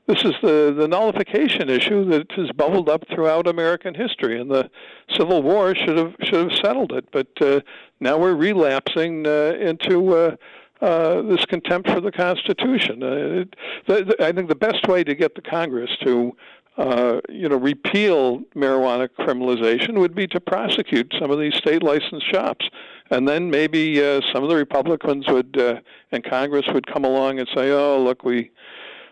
this 0.08 0.24
is 0.24 0.34
the 0.42 0.74
the 0.78 0.88
nullification 0.88 1.70
issue 1.70 2.06
that 2.06 2.32
has 2.32 2.52
bubbled 2.52 2.90
up 2.90 3.04
throughout 3.14 3.48
American 3.48 3.94
history, 3.94 4.40
and 4.40 4.50
the 4.50 4.70
Civil 5.18 5.42
War 5.42 5.76
should 5.76 5.98
have 5.98 6.16
should 6.24 6.50
have 6.50 6.60
settled 6.60 6.92
it. 6.92 7.06
But 7.12 7.28
uh, 7.42 7.62
now 8.00 8.18
we're 8.18 8.36
relapsing 8.36 9.28
uh, 9.28 9.54
into. 9.60 10.16
Uh, 10.16 10.36
uh, 10.82 11.22
this 11.24 11.46
contempt 11.46 11.90
for 11.90 12.00
the 12.00 12.12
Constitution. 12.12 13.04
Uh, 13.04 13.42
it, 13.42 13.56
the, 13.88 14.16
I 14.20 14.32
think 14.32 14.50
the 14.50 14.56
best 14.56 14.88
way 14.88 15.04
to 15.04 15.14
get 15.14 15.36
the 15.36 15.42
Congress 15.42 15.90
to, 16.04 16.36
uh, 16.78 17.20
you 17.28 17.50
know, 17.50 17.58
repeal 17.58 18.40
marijuana 18.56 19.10
criminalization 19.20 20.00
would 20.00 20.16
be 20.16 20.28
to 20.28 20.40
prosecute 20.40 21.14
some 21.20 21.32
of 21.32 21.40
these 21.40 21.56
state 21.56 21.84
licensed 21.84 22.30
shops, 22.32 22.66
and 23.12 23.28
then 23.28 23.50
maybe 23.50 24.02
uh, 24.02 24.22
some 24.34 24.44
of 24.44 24.50
the 24.50 24.56
Republicans 24.56 25.28
would 25.28 25.58
uh, 25.58 25.80
and 26.12 26.24
Congress 26.24 26.66
would 26.74 26.88
come 26.88 27.04
along 27.04 27.40
and 27.40 27.50
say, 27.56 27.72
"Oh, 27.72 28.02
look, 28.02 28.24
we." 28.24 28.52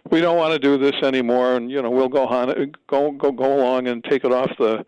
we 0.09 0.21
don't 0.21 0.37
want 0.37 0.53
to 0.53 0.59
do 0.59 0.77
this 0.77 0.95
anymore, 1.03 1.57
and 1.57 1.69
you 1.69 1.81
know 1.81 1.89
we'll 1.89 2.07
go 2.07 2.25
on 2.27 2.71
go 2.87 3.11
go 3.11 3.29
go 3.29 3.59
along 3.59 3.87
and 3.87 4.01
take 4.05 4.23
it 4.23 4.31
off 4.31 4.49
the 4.57 4.85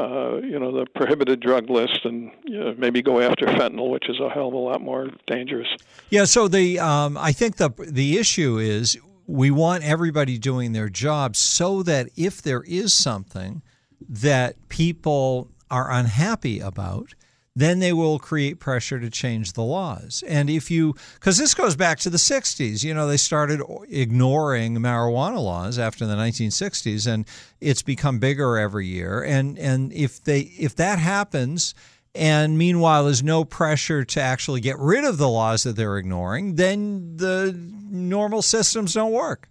uh, 0.00 0.40
you 0.42 0.58
know 0.58 0.72
the 0.72 0.86
prohibited 0.94 1.40
drug 1.40 1.70
list 1.70 2.04
and 2.04 2.30
you 2.44 2.58
know, 2.58 2.74
maybe 2.78 3.02
go 3.02 3.20
after 3.20 3.46
fentanyl, 3.46 3.90
which 3.90 4.08
is 4.08 4.18
a 4.20 4.28
hell 4.28 4.48
of 4.48 4.54
a 4.54 4.56
lot 4.56 4.80
more 4.80 5.08
dangerous. 5.26 5.68
Yeah. 6.10 6.24
So 6.24 6.48
the 6.48 6.78
um, 6.78 7.16
I 7.18 7.32
think 7.32 7.56
the 7.56 7.70
the 7.78 8.18
issue 8.18 8.58
is 8.58 8.98
we 9.26 9.50
want 9.50 9.84
everybody 9.84 10.38
doing 10.38 10.72
their 10.72 10.88
job 10.88 11.36
so 11.36 11.82
that 11.84 12.08
if 12.16 12.42
there 12.42 12.62
is 12.62 12.92
something 12.92 13.62
that 14.08 14.68
people 14.68 15.50
are 15.70 15.92
unhappy 15.92 16.58
about, 16.58 17.14
then 17.56 17.80
they 17.80 17.92
will 17.92 18.18
create 18.18 18.60
pressure 18.60 19.00
to 19.00 19.10
change 19.10 19.54
the 19.54 19.62
laws. 19.62 20.22
And 20.26 20.48
if 20.48 20.70
you, 20.70 20.94
because 21.14 21.36
this 21.36 21.54
goes 21.54 21.74
back 21.74 21.98
to 22.00 22.10
the 22.10 22.16
60s, 22.16 22.84
you 22.84 22.94
know, 22.94 23.06
they 23.06 23.16
started 23.16 23.60
ignoring 23.88 24.76
marijuana 24.76 25.42
laws 25.42 25.78
after 25.78 26.06
the 26.06 26.14
1960s, 26.14 27.12
and 27.12 27.26
it's 27.60 27.82
become 27.82 28.18
bigger 28.18 28.56
every 28.56 28.86
year. 28.86 29.22
And 29.22 29.58
and 29.58 29.92
if 29.92 30.22
they 30.22 30.40
if 30.40 30.76
that 30.76 30.98
happens, 30.98 31.74
and 32.14 32.56
meanwhile 32.56 33.04
there's 33.04 33.22
no 33.22 33.44
pressure 33.44 34.04
to 34.04 34.20
actually 34.20 34.60
get 34.60 34.78
rid 34.78 35.04
of 35.04 35.18
the 35.18 35.28
laws 35.28 35.64
that 35.64 35.74
they're 35.74 35.98
ignoring, 35.98 36.54
then 36.54 37.16
the 37.16 37.52
normal 37.90 38.42
systems 38.42 38.94
don't 38.94 39.12
work. 39.12 39.48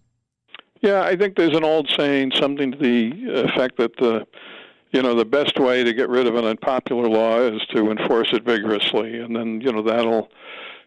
Yeah, 0.82 1.02
I 1.02 1.18
think 1.18 1.36
there's 1.36 1.58
an 1.58 1.66
old 1.66 1.90
saying, 1.98 2.32
something 2.40 2.72
to 2.72 2.78
the 2.78 3.12
effect 3.50 3.78
that 3.78 3.98
the 3.98 4.26
you 4.92 5.02
know 5.02 5.14
the 5.16 5.26
best 5.26 5.60
way 5.60 5.84
to 5.84 5.94
get 5.94 6.10
rid 6.10 6.28
of 6.28 6.36
an 6.36 6.46
unpopular 6.46 7.08
law 7.08 7.40
is 7.40 7.62
to 7.74 7.92
enforce 7.92 8.34
it 8.34 8.44
vigorously, 8.44 9.20
and 9.20 9.36
then 9.36 9.62
you 9.62 9.72
know 9.72 9.82
that'll 9.82 10.30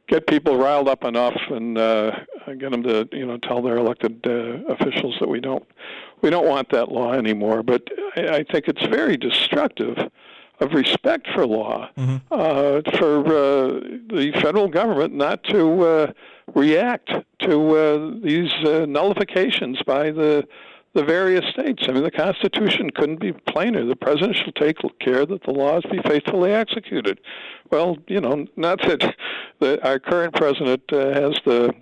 get 0.09 0.27
people 0.27 0.57
riled 0.57 0.89
up 0.89 1.05
enough 1.05 1.41
and 1.51 1.79
uh, 1.79 2.11
get 2.59 2.71
them 2.71 2.83
to 2.83 3.09
you 3.13 3.27
know 3.27 3.39
tell 3.39 3.63
their 3.63 3.77
elected 3.77 4.21
uh, 4.27 4.73
officials 4.73 5.17
that 5.21 5.29
we 5.29 5.41
don't 5.41 5.67
we 6.21 6.31
don't 6.31 6.47
want 6.47 6.69
that 6.71 6.91
law 6.91 7.13
anymore. 7.13 7.63
But 7.63 7.89
I, 8.17 8.29
I 8.29 8.45
think 8.45 8.69
it's 8.69 8.87
very 8.87 9.17
destructive 9.17 9.97
of 10.61 10.73
respect 10.73 11.29
for 11.35 11.47
law 11.47 11.89
mm-hmm. 11.97 12.17
uh, 12.31 12.83
for 12.99 13.27
uh, 13.27 13.81
the 14.15 14.33
federal 14.41 14.69
government 14.69 15.13
not 15.13 15.43
to 15.45 15.83
uh, 15.83 16.13
react 16.55 17.11
to 17.41 17.77
uh, 17.77 18.15
these 18.23 18.53
uh, 18.65 18.87
nullifications 18.89 19.81
by 19.87 20.11
the 20.11 20.47
the 20.95 21.05
various 21.05 21.45
states. 21.53 21.85
I 21.89 21.93
mean, 21.93 22.03
the 22.03 22.11
Constitution 22.11 22.91
couldn't 22.91 23.21
be 23.21 23.33
plainer. 23.33 23.85
The 23.85 23.97
president 23.97 24.37
shall 24.37 24.53
take 24.53 24.77
care 25.01 25.25
that 25.25 25.43
the 25.45 25.51
laws 25.51 25.83
be 25.91 26.01
faithfully 26.07 26.53
executed. 26.53 27.21
Well, 27.71 27.97
you 28.09 28.21
know, 28.21 28.47
not 28.57 28.81
that 28.83 29.15
the, 29.59 29.83
our 29.87 29.99
current 29.99 30.35
president 30.35 30.83
uh, 30.93 31.15
has 31.15 31.39
the 31.45 31.75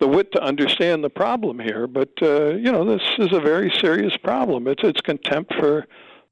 the 0.00 0.06
wit 0.06 0.30
to 0.30 0.40
understand 0.40 1.02
the 1.02 1.10
problem 1.10 1.58
here, 1.58 1.88
but 1.88 2.10
uh, 2.22 2.50
you 2.54 2.70
know, 2.70 2.84
this 2.84 3.02
is 3.18 3.32
a 3.32 3.40
very 3.40 3.72
serious 3.80 4.16
problem. 4.16 4.68
It's 4.68 4.82
it's 4.84 5.00
contempt 5.00 5.52
for 5.54 5.86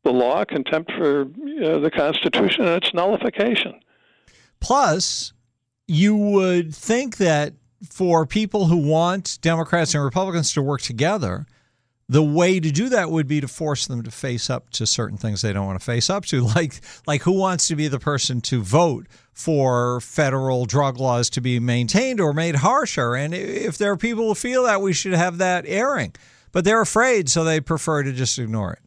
the 0.05 0.13
law, 0.13 0.45
contempt 0.45 0.93
for 0.93 1.23
uh, 1.23 1.79
the 1.79 1.91
Constitution, 1.93 2.65
and 2.65 2.83
its 2.83 2.95
nullification. 2.95 3.81
Plus, 4.61 5.33
you 5.89 6.17
would 6.17 6.75
think 6.75 7.17
that 7.17 7.55
for 7.91 8.25
people 8.25 8.67
who 8.67 8.77
want 8.77 9.39
Democrats 9.43 9.95
and 9.95 10.05
Republicans 10.05 10.53
to 10.53 10.63
work 10.63 10.81
together 10.81 11.47
the 12.09 12.23
way 12.23 12.61
to 12.61 12.71
do 12.71 12.89
that 12.91 13.11
would 13.11 13.27
be 13.27 13.41
to 13.41 13.49
force 13.49 13.87
them 13.87 14.03
to 14.03 14.11
face 14.11 14.49
up 14.49 14.71
to 14.71 14.87
certain 14.87 15.17
things 15.17 15.43
they 15.43 15.53
don't 15.53 15.67
want 15.67 15.79
to 15.79 15.85
face 15.85 16.09
up 16.09 16.25
to. 16.27 16.47
Like 16.57 16.81
like 17.07 17.23
who 17.23 17.33
wants 17.33 17.69
to 17.69 17.77
be 17.77 17.89
the 17.89 17.99
person 17.99 18.41
to 18.43 18.63
vote 18.63 19.07
for 19.33 20.01
federal 20.01 20.65
drug 20.65 20.99
laws 20.99 21.29
to 21.31 21.41
be 21.41 21.59
maintained 21.59 22.21
or 22.21 22.33
made 22.33 22.57
harsher? 22.57 23.15
And 23.15 23.35
if 23.35 23.77
there 23.77 23.91
are 23.91 23.97
people 23.97 24.29
who 24.29 24.35
feel 24.35 24.63
that 24.63 24.81
we 24.81 24.93
should 24.93 25.13
have 25.13 25.39
that 25.39 25.65
airing. 25.67 26.15
But 26.53 26.65
they're 26.65 26.81
afraid 26.81 27.29
so 27.29 27.45
they 27.45 27.61
prefer 27.61 28.03
to 28.05 28.13
just 28.13 28.39
ignore 28.39 28.73
it. 28.75 28.79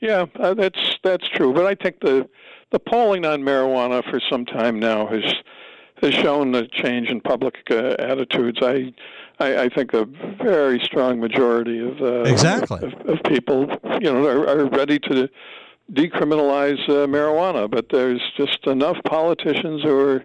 Yeah 0.00 0.26
uh, 0.38 0.54
that's 0.54 0.98
that's 1.02 1.26
true. 1.28 1.52
But 1.52 1.66
i 1.66 1.74
think 1.74 2.00
the 2.00 2.28
the 2.70 2.78
polling 2.78 3.24
on 3.24 3.42
marijuana 3.42 4.08
for 4.08 4.20
some 4.30 4.44
time 4.44 4.78
now 4.78 5.06
has 5.06 5.24
has 6.02 6.12
shown 6.14 6.54
a 6.54 6.66
change 6.68 7.08
in 7.08 7.20
public 7.20 7.56
uh, 7.70 7.96
attitudes. 7.98 8.58
I 8.60 8.92
I, 9.38 9.64
I 9.64 9.68
think 9.68 9.92
a 9.92 10.06
very 10.42 10.80
strong 10.80 11.20
majority 11.20 11.78
of 11.78 12.00
uh, 12.00 12.22
exactly 12.22 12.80
of, 12.82 12.94
of, 13.08 13.22
people, 13.24 13.68
you 14.00 14.12
know, 14.12 14.24
are, 14.26 14.48
are 14.48 14.66
ready 14.66 14.98
to 15.00 15.28
decriminalize 15.92 16.82
uh, 16.88 17.06
marijuana. 17.06 17.70
But 17.70 17.90
there's 17.90 18.22
just 18.36 18.66
enough 18.66 18.96
politicians 19.04 19.82
who 19.82 19.98
are 19.98 20.24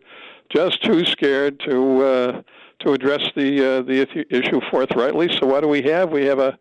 just 0.50 0.84
too 0.84 1.06
scared 1.06 1.60
to 1.62 2.04
uh, 2.04 2.42
to 2.80 2.94
address 2.94 3.22
the 3.36 3.80
uh, 3.80 3.82
the 3.82 4.26
issue 4.30 4.62
forthrightly. 4.70 5.30
So 5.40 5.46
what 5.46 5.62
do 5.62 5.68
we 5.68 5.82
have? 5.84 6.10
We 6.10 6.26
have 6.26 6.40
a 6.40 6.58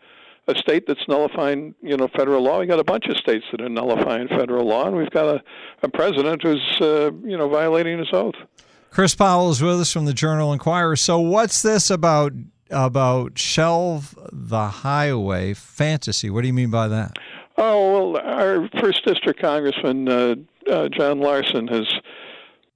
a 0.48 0.58
state 0.58 0.86
that's 0.86 1.06
nullifying, 1.08 1.74
you 1.82 1.96
know, 1.96 2.08
federal 2.08 2.42
law. 2.42 2.60
We 2.60 2.66
got 2.66 2.80
a 2.80 2.84
bunch 2.84 3.06
of 3.06 3.16
states 3.16 3.44
that 3.52 3.60
are 3.60 3.68
nullifying 3.68 4.28
federal 4.28 4.66
law, 4.66 4.86
and 4.86 4.96
we've 4.96 5.10
got 5.10 5.36
a, 5.36 5.42
a 5.82 5.88
president 5.88 6.42
who's, 6.42 6.80
uh, 6.80 7.12
you 7.24 7.36
know, 7.36 7.48
violating 7.48 7.98
his 7.98 8.08
oath. 8.12 8.34
Chris 8.90 9.14
Powell 9.14 9.50
is 9.50 9.62
with 9.62 9.80
us 9.80 9.92
from 9.92 10.04
the 10.04 10.12
Journal 10.12 10.52
Inquirer. 10.52 10.96
So, 10.96 11.20
what's 11.20 11.62
this 11.62 11.90
about 11.90 12.32
about 12.70 13.38
shelve 13.38 14.18
the 14.32 14.68
highway 14.68 15.54
fantasy? 15.54 16.30
What 16.30 16.42
do 16.42 16.46
you 16.48 16.52
mean 16.52 16.70
by 16.70 16.88
that? 16.88 17.18
Oh 17.56 18.12
well, 18.12 18.22
our 18.22 18.68
first 18.80 19.04
district 19.04 19.40
congressman 19.40 20.08
uh, 20.08 20.34
uh, 20.68 20.88
John 20.88 21.20
Larson 21.20 21.68
has 21.68 21.86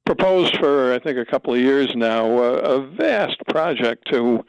proposed 0.05 0.57
for 0.59 0.92
I 0.92 0.98
think 0.98 1.18
a 1.18 1.24
couple 1.24 1.55
of 1.55 1.61
years 1.61 1.94
now 1.96 2.27
uh, 2.38 2.59
a 2.59 2.87
vast 2.87 3.38
project 3.48 4.09
to 4.12 4.44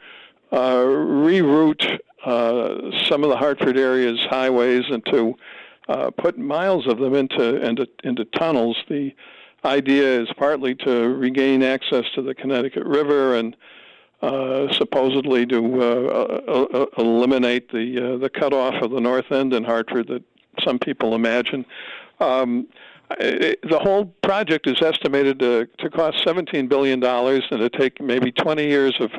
uh, 0.52 0.84
reroute 0.84 1.98
uh, 2.24 3.04
some 3.04 3.24
of 3.24 3.30
the 3.30 3.36
Hartford 3.36 3.76
area's 3.76 4.20
highways 4.28 4.84
and 4.90 5.04
to 5.06 5.34
uh, 5.88 6.10
put 6.10 6.38
miles 6.38 6.86
of 6.86 6.98
them 6.98 7.14
into 7.14 7.56
into 7.64 7.86
into 8.04 8.24
tunnels. 8.24 8.76
The 8.88 9.14
idea 9.64 10.20
is 10.20 10.28
partly 10.36 10.74
to 10.76 11.08
regain 11.08 11.62
access 11.62 12.04
to 12.14 12.22
the 12.22 12.34
Connecticut 12.34 12.84
River 12.84 13.36
and 13.36 13.56
uh, 14.22 14.72
supposedly 14.72 15.44
to 15.46 15.82
uh, 15.82 16.40
uh, 16.48 16.86
eliminate 16.98 17.70
the 17.70 18.14
uh, 18.14 18.16
the 18.16 18.30
cutoff 18.30 18.74
of 18.82 18.90
the 18.90 19.00
north 19.00 19.30
end 19.30 19.52
in 19.52 19.62
Hartford 19.62 20.08
that 20.08 20.22
some 20.64 20.78
people 20.78 21.14
imagine. 21.14 21.66
Um, 22.20 22.66
it, 23.20 23.60
the 23.68 23.78
whole 23.78 24.06
project 24.22 24.66
is 24.66 24.80
estimated 24.82 25.38
to, 25.38 25.68
to 25.78 25.90
cost 25.90 26.24
$17 26.24 26.68
billion 26.68 27.02
and 27.04 27.42
to 27.50 27.70
take 27.70 28.00
maybe 28.00 28.32
20 28.32 28.66
years 28.66 28.96
of 29.00 29.12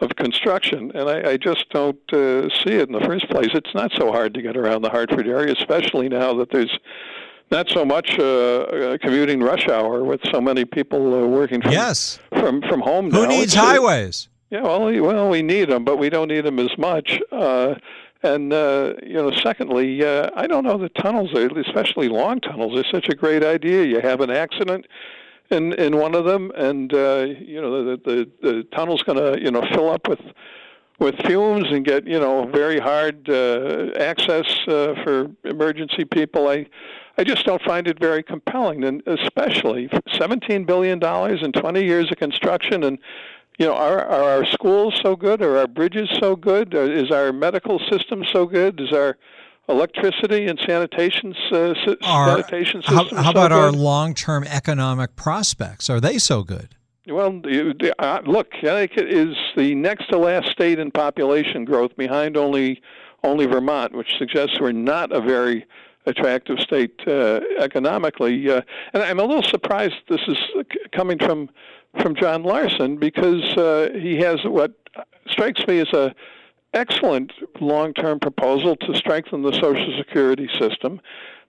of 0.00 0.16
construction, 0.16 0.90
and 0.96 1.08
I, 1.08 1.32
I 1.32 1.36
just 1.36 1.68
don't 1.70 2.12
uh, 2.12 2.48
see 2.48 2.72
it 2.72 2.88
in 2.88 2.92
the 2.92 3.04
first 3.06 3.30
place. 3.30 3.50
It's 3.54 3.72
not 3.72 3.92
so 3.96 4.10
hard 4.10 4.34
to 4.34 4.42
get 4.42 4.56
around 4.56 4.82
the 4.82 4.90
Hartford 4.90 5.28
area, 5.28 5.54
especially 5.56 6.08
now 6.08 6.34
that 6.34 6.50
there's 6.50 6.76
not 7.52 7.68
so 7.68 7.84
much 7.84 8.18
uh, 8.18 8.24
uh, 8.24 8.98
commuting 8.98 9.40
rush 9.40 9.68
hour 9.68 10.02
with 10.02 10.20
so 10.32 10.40
many 10.40 10.64
people 10.64 11.14
uh, 11.14 11.26
working 11.26 11.60
from 11.60 11.72
yes. 11.72 12.18
from 12.30 12.62
from 12.62 12.80
home. 12.80 13.10
Who 13.10 13.22
now. 13.22 13.28
needs 13.28 13.52
it's, 13.52 13.54
highways? 13.54 14.28
Yeah, 14.50 14.62
well, 14.62 14.84
we, 14.84 15.00
well, 15.00 15.30
we 15.30 15.40
need 15.40 15.70
them, 15.70 15.84
but 15.84 15.96
we 15.96 16.10
don't 16.10 16.28
need 16.28 16.44
them 16.44 16.58
as 16.58 16.76
much. 16.76 17.20
Uh, 17.30 17.74
and 18.22 18.52
uh, 18.52 18.94
you 19.02 19.14
know, 19.14 19.30
secondly, 19.30 20.04
uh, 20.04 20.30
I 20.34 20.46
don't 20.46 20.64
know 20.64 20.78
that 20.78 20.94
tunnels, 20.96 21.30
especially 21.34 22.08
long 22.08 22.40
tunnels, 22.40 22.78
are 22.78 22.84
such 22.90 23.08
a 23.08 23.14
great 23.14 23.44
idea. 23.44 23.84
You 23.84 24.00
have 24.00 24.20
an 24.20 24.30
accident 24.30 24.86
in 25.50 25.72
in 25.74 25.96
one 25.98 26.14
of 26.14 26.24
them, 26.24 26.50
and 26.56 26.92
uh, 26.92 27.26
you 27.38 27.60
know 27.60 27.84
the 27.84 27.96
the, 28.04 28.30
the 28.42 28.62
tunnel's 28.74 29.02
going 29.02 29.18
to 29.18 29.40
you 29.42 29.50
know 29.50 29.62
fill 29.72 29.90
up 29.90 30.08
with 30.08 30.20
with 30.98 31.16
fumes 31.26 31.66
and 31.70 31.84
get 31.84 32.06
you 32.06 32.18
know 32.18 32.46
very 32.46 32.78
hard 32.78 33.28
uh, 33.28 33.90
access 33.98 34.46
uh, 34.68 34.94
for 35.02 35.30
emergency 35.44 36.04
people. 36.04 36.48
I 36.48 36.66
I 37.18 37.24
just 37.24 37.44
don't 37.44 37.62
find 37.62 37.86
it 37.86 37.98
very 37.98 38.22
compelling, 38.22 38.84
and 38.84 39.02
especially 39.06 39.90
seventeen 40.18 40.64
billion 40.64 40.98
dollars 40.98 41.40
in 41.42 41.52
twenty 41.52 41.84
years 41.84 42.10
of 42.10 42.18
construction, 42.18 42.82
and 42.84 42.98
you 43.58 43.66
know, 43.66 43.74
are, 43.74 44.04
are 44.04 44.22
our 44.38 44.46
schools 44.46 44.98
so 45.02 45.14
good? 45.14 45.42
Are 45.42 45.58
our 45.58 45.66
bridges 45.66 46.08
so 46.18 46.36
good? 46.36 46.74
Is 46.74 47.10
our 47.10 47.32
medical 47.32 47.78
system 47.90 48.24
so 48.32 48.46
good? 48.46 48.80
Is 48.80 48.92
our 48.92 49.16
electricity 49.68 50.46
and 50.46 50.58
sanitation 50.66 51.34
uh, 51.52 51.74
our, 52.02 52.36
sanitation 52.42 52.82
system 52.82 52.96
how, 52.96 53.04
how 53.16 53.24
so 53.24 53.30
about 53.30 53.50
good? 53.50 53.52
our 53.52 53.72
long-term 53.72 54.44
economic 54.44 55.14
prospects? 55.16 55.88
Are 55.88 56.00
they 56.00 56.18
so 56.18 56.42
good? 56.42 56.74
Well, 57.06 57.42
uh, 57.98 58.20
look, 58.26 58.52
Connecticut 58.52 59.08
is 59.08 59.36
the 59.56 59.74
next 59.74 60.08
to 60.10 60.18
last 60.18 60.50
state 60.50 60.78
in 60.78 60.90
population 60.90 61.64
growth, 61.64 61.96
behind 61.96 62.36
only 62.36 62.80
only 63.24 63.46
Vermont, 63.46 63.94
which 63.94 64.16
suggests 64.18 64.60
we're 64.60 64.72
not 64.72 65.12
a 65.12 65.20
very 65.20 65.64
attractive 66.06 66.58
state 66.60 67.00
uh, 67.06 67.40
economically. 67.58 68.50
Uh, 68.50 68.62
and 68.92 69.02
I'm 69.02 69.18
a 69.18 69.24
little 69.24 69.42
surprised 69.42 69.94
this 70.08 70.20
is 70.28 70.38
coming 70.92 71.18
from 71.18 71.48
from 72.00 72.14
John 72.14 72.42
Larson 72.42 72.96
because 72.96 73.42
uh, 73.56 73.90
he 73.92 74.16
has 74.16 74.38
what 74.44 74.72
strikes 75.28 75.66
me 75.66 75.80
as 75.80 75.92
a 75.92 76.14
excellent 76.74 77.32
long-term 77.60 78.18
proposal 78.18 78.76
to 78.76 78.94
strengthen 78.96 79.42
the 79.42 79.52
Social 79.52 79.94
Security 79.98 80.48
system. 80.58 81.00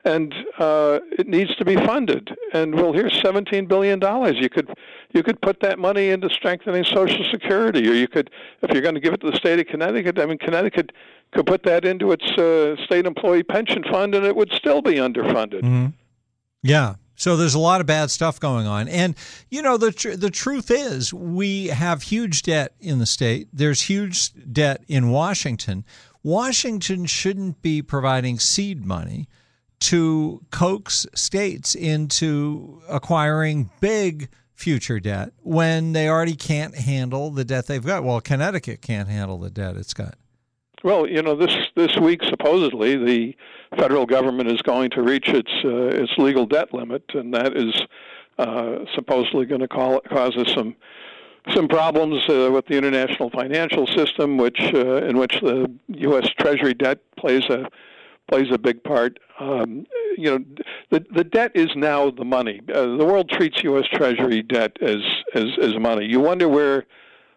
and 0.05 0.33
uh, 0.59 0.99
it 1.13 1.27
needs 1.29 1.55
to 1.55 1.63
be 1.63 1.75
funded. 1.77 2.35
And 2.53 2.75
well, 2.75 2.91
here's 2.91 3.17
17 3.21 3.67
billion 3.67 3.99
dollars. 3.99 4.35
You 4.37 4.49
could 4.49 4.69
you 5.13 5.23
could 5.23 5.41
put 5.41 5.61
that 5.61 5.79
money 5.79 6.09
into 6.09 6.29
strengthening 6.29 6.83
Social 6.83 7.23
Security, 7.31 7.87
or 7.87 7.93
you 7.93 8.07
could, 8.07 8.29
if 8.61 8.71
you're 8.71 8.81
going 8.81 8.95
to 8.95 9.01
give 9.01 9.13
it 9.13 9.21
to 9.21 9.31
the 9.31 9.37
state 9.37 9.59
of 9.59 9.67
Connecticut, 9.67 10.19
I 10.19 10.25
mean, 10.25 10.39
Connecticut 10.39 10.91
could 11.33 11.45
put 11.45 11.63
that 11.63 11.85
into 11.85 12.11
its 12.11 12.25
uh, 12.37 12.75
state 12.85 13.05
employee 13.05 13.43
pension 13.43 13.83
fund, 13.83 14.15
and 14.15 14.25
it 14.25 14.35
would 14.35 14.51
still 14.53 14.81
be 14.81 14.93
underfunded. 14.93 15.61
Mm-hmm. 15.61 15.87
Yeah. 16.61 16.95
So 17.15 17.37
there's 17.37 17.53
a 17.53 17.59
lot 17.59 17.79
of 17.79 17.87
bad 17.87 18.09
stuff 18.09 18.39
going 18.39 18.65
on, 18.65 18.87
and 18.87 19.15
you 19.49 19.61
know 19.61 19.77
the 19.77 19.91
tr- 19.91 20.15
the 20.15 20.31
truth 20.31 20.71
is 20.71 21.13
we 21.13 21.67
have 21.67 22.03
huge 22.03 22.41
debt 22.41 22.73
in 22.79 22.99
the 22.99 23.05
state. 23.05 23.47
There's 23.53 23.83
huge 23.83 24.31
debt 24.51 24.83
in 24.87 25.09
Washington. 25.09 25.85
Washington 26.23 27.05
shouldn't 27.05 27.61
be 27.61 27.81
providing 27.81 28.39
seed 28.39 28.85
money 28.85 29.27
to 29.81 30.41
coax 30.49 31.05
states 31.13 31.75
into 31.75 32.81
acquiring 32.89 33.69
big 33.79 34.29
future 34.55 34.99
debt 34.99 35.33
when 35.41 35.91
they 35.91 36.07
already 36.07 36.35
can't 36.35 36.75
handle 36.75 37.29
the 37.29 37.43
debt 37.43 37.67
they've 37.67 37.85
got. 37.85 38.03
Well, 38.03 38.21
Connecticut 38.21 38.81
can't 38.81 39.09
handle 39.09 39.37
the 39.37 39.49
debt 39.49 39.75
it's 39.75 39.93
got. 39.93 40.15
Well, 40.83 41.07
you 41.07 41.21
know, 41.21 41.35
this 41.35 41.55
this 41.75 41.95
week 41.95 42.21
supposedly 42.23 42.97
the 42.97 43.35
federal 43.77 44.05
government 44.05 44.51
is 44.51 44.61
going 44.61 44.89
to 44.91 45.01
reach 45.01 45.29
its 45.29 45.51
uh, 45.63 45.85
its 45.87 46.11
legal 46.17 46.45
debt 46.45 46.73
limit, 46.73 47.03
and 47.13 47.33
that 47.33 47.55
is 47.55 47.73
uh, 48.37 48.79
supposedly 48.93 49.45
going 49.45 49.61
to 49.61 49.67
cause 49.67 50.35
us 50.35 50.51
some 50.53 50.75
some 51.53 51.69
problems 51.69 52.21
uh, 52.29 52.49
with 52.51 52.65
the 52.67 52.75
international 52.75 53.29
financial 53.29 53.87
system, 53.87 54.37
which 54.37 54.59
uh, 54.73 54.97
in 55.05 55.17
which 55.17 55.39
the 55.41 55.71
U.S. 55.87 56.29
Treasury 56.37 56.73
debt 56.73 56.99
plays 57.15 57.45
a 57.45 57.69
plays 58.29 58.51
a 58.51 58.57
big 58.57 58.83
part. 58.83 59.19
Um, 59.39 59.85
you 60.17 60.31
know, 60.31 60.45
the 60.89 61.05
the 61.15 61.23
debt 61.23 61.53
is 61.55 61.69
now 61.77 62.11
the 62.11 62.25
money. 62.25 62.59
Uh, 62.73 62.97
the 62.97 63.05
world 63.05 63.29
treats 63.29 63.63
U.S. 63.63 63.85
Treasury 63.93 64.41
debt 64.41 64.75
as 64.81 64.99
as 65.33 65.45
as 65.61 65.79
money. 65.79 66.05
You 66.05 66.19
wonder 66.19 66.49
where 66.49 66.85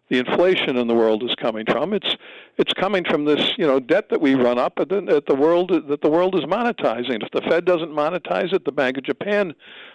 the 0.09 0.19
inflation 0.19 0.77
in 0.77 0.87
the 0.87 0.95
world 0.95 1.23
is 1.23 1.35
coming 1.41 1.65
from. 1.67 1.93
It's 1.93 2.17
it's 2.59 2.73
coming 2.73 3.05
from 3.05 3.25
this 3.25 3.53
you 3.59 3.67
know 3.67 3.81
debt 3.81 4.09
that 4.11 4.21
we 4.21 4.35
run 4.35 4.59
up 4.59 4.75
at 4.79 4.89
the, 4.89 4.99
at 5.09 5.27
the 5.27 5.35
world 5.35 5.71
that 5.89 6.01
the 6.01 6.11
world 6.11 6.35
is 6.35 6.43
monetizing. 6.43 7.23
If 7.23 7.31
the 7.33 7.43
Fed 7.43 7.65
doesn't 7.65 7.91
monetize 7.91 8.53
it, 8.53 8.65
the 8.65 8.73
Bank 8.73 8.99
of 8.99 9.05
Japan 9.05 9.55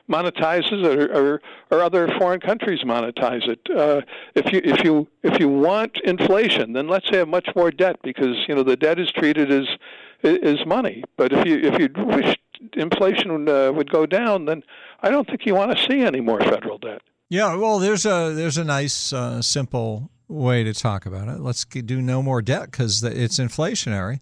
monetizes 0.09 0.83
it, 0.83 0.99
or, 0.99 1.13
or, 1.13 1.41
or 1.71 1.81
other 1.81 2.07
foreign 2.19 2.39
countries 2.39 2.81
monetize 2.83 3.47
it. 3.47 3.59
Uh, 3.75 4.01
if 4.35 4.51
you 4.51 4.61
if 4.63 4.83
you 4.83 5.07
if 5.23 5.39
you 5.39 5.47
want 5.47 5.97
inflation, 6.03 6.73
then 6.73 6.87
let's 6.87 7.09
have 7.09 7.27
much 7.27 7.47
more 7.55 7.71
debt 7.71 7.97
because 8.03 8.35
you 8.47 8.55
know 8.55 8.63
the 8.63 8.75
debt 8.75 8.99
is 8.99 9.11
treated 9.11 9.51
as 9.51 9.67
is 10.23 10.65
money. 10.65 11.03
But 11.17 11.31
if 11.31 11.45
you 11.45 11.57
if 11.57 11.79
you 11.79 11.89
wish 12.05 12.35
inflation 12.73 13.47
uh, 13.47 13.71
would 13.71 13.89
go 13.89 14.05
down, 14.05 14.45
then 14.45 14.63
I 15.01 15.09
don't 15.09 15.27
think 15.27 15.45
you 15.45 15.55
want 15.55 15.75
to 15.75 15.83
see 15.85 16.01
any 16.01 16.21
more 16.21 16.39
federal 16.41 16.77
debt. 16.77 17.01
Yeah, 17.31 17.55
well, 17.55 17.79
there's 17.79 18.05
a 18.05 18.33
there's 18.35 18.57
a 18.57 18.65
nice 18.65 19.13
uh, 19.13 19.41
simple 19.41 20.11
way 20.27 20.65
to 20.65 20.73
talk 20.73 21.05
about 21.05 21.29
it. 21.29 21.39
Let's 21.39 21.63
do 21.63 22.01
no 22.01 22.21
more 22.21 22.41
debt 22.41 22.69
because 22.69 23.01
it's 23.01 23.39
inflationary, 23.39 24.19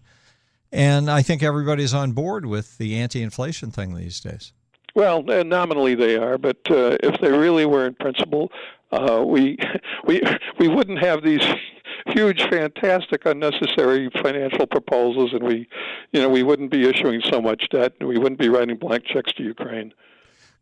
and 0.70 1.10
I 1.10 1.20
think 1.22 1.42
everybody's 1.42 1.92
on 1.92 2.12
board 2.12 2.46
with 2.46 2.78
the 2.78 2.94
anti-inflation 2.94 3.72
thing 3.72 3.96
these 3.96 4.20
days. 4.20 4.52
Well, 4.94 5.24
nominally 5.24 5.96
they 5.96 6.18
are, 6.18 6.38
but 6.38 6.58
uh, 6.70 6.98
if 7.02 7.20
they 7.20 7.32
really 7.32 7.66
were 7.66 7.84
in 7.84 7.94
principle, 7.94 8.52
uh, 8.92 9.24
we 9.26 9.58
we 10.06 10.22
we 10.60 10.68
wouldn't 10.68 11.00
have 11.00 11.24
these 11.24 11.42
huge, 12.14 12.40
fantastic, 12.48 13.26
unnecessary 13.26 14.08
financial 14.22 14.68
proposals, 14.68 15.32
and 15.32 15.42
we, 15.42 15.68
you 16.12 16.22
know, 16.22 16.28
we 16.28 16.44
wouldn't 16.44 16.70
be 16.70 16.88
issuing 16.88 17.22
so 17.28 17.42
much 17.42 17.64
debt, 17.72 17.92
and 17.98 18.08
we 18.08 18.18
wouldn't 18.18 18.38
be 18.38 18.48
writing 18.48 18.76
blank 18.76 19.04
checks 19.04 19.32
to 19.32 19.42
Ukraine. 19.42 19.92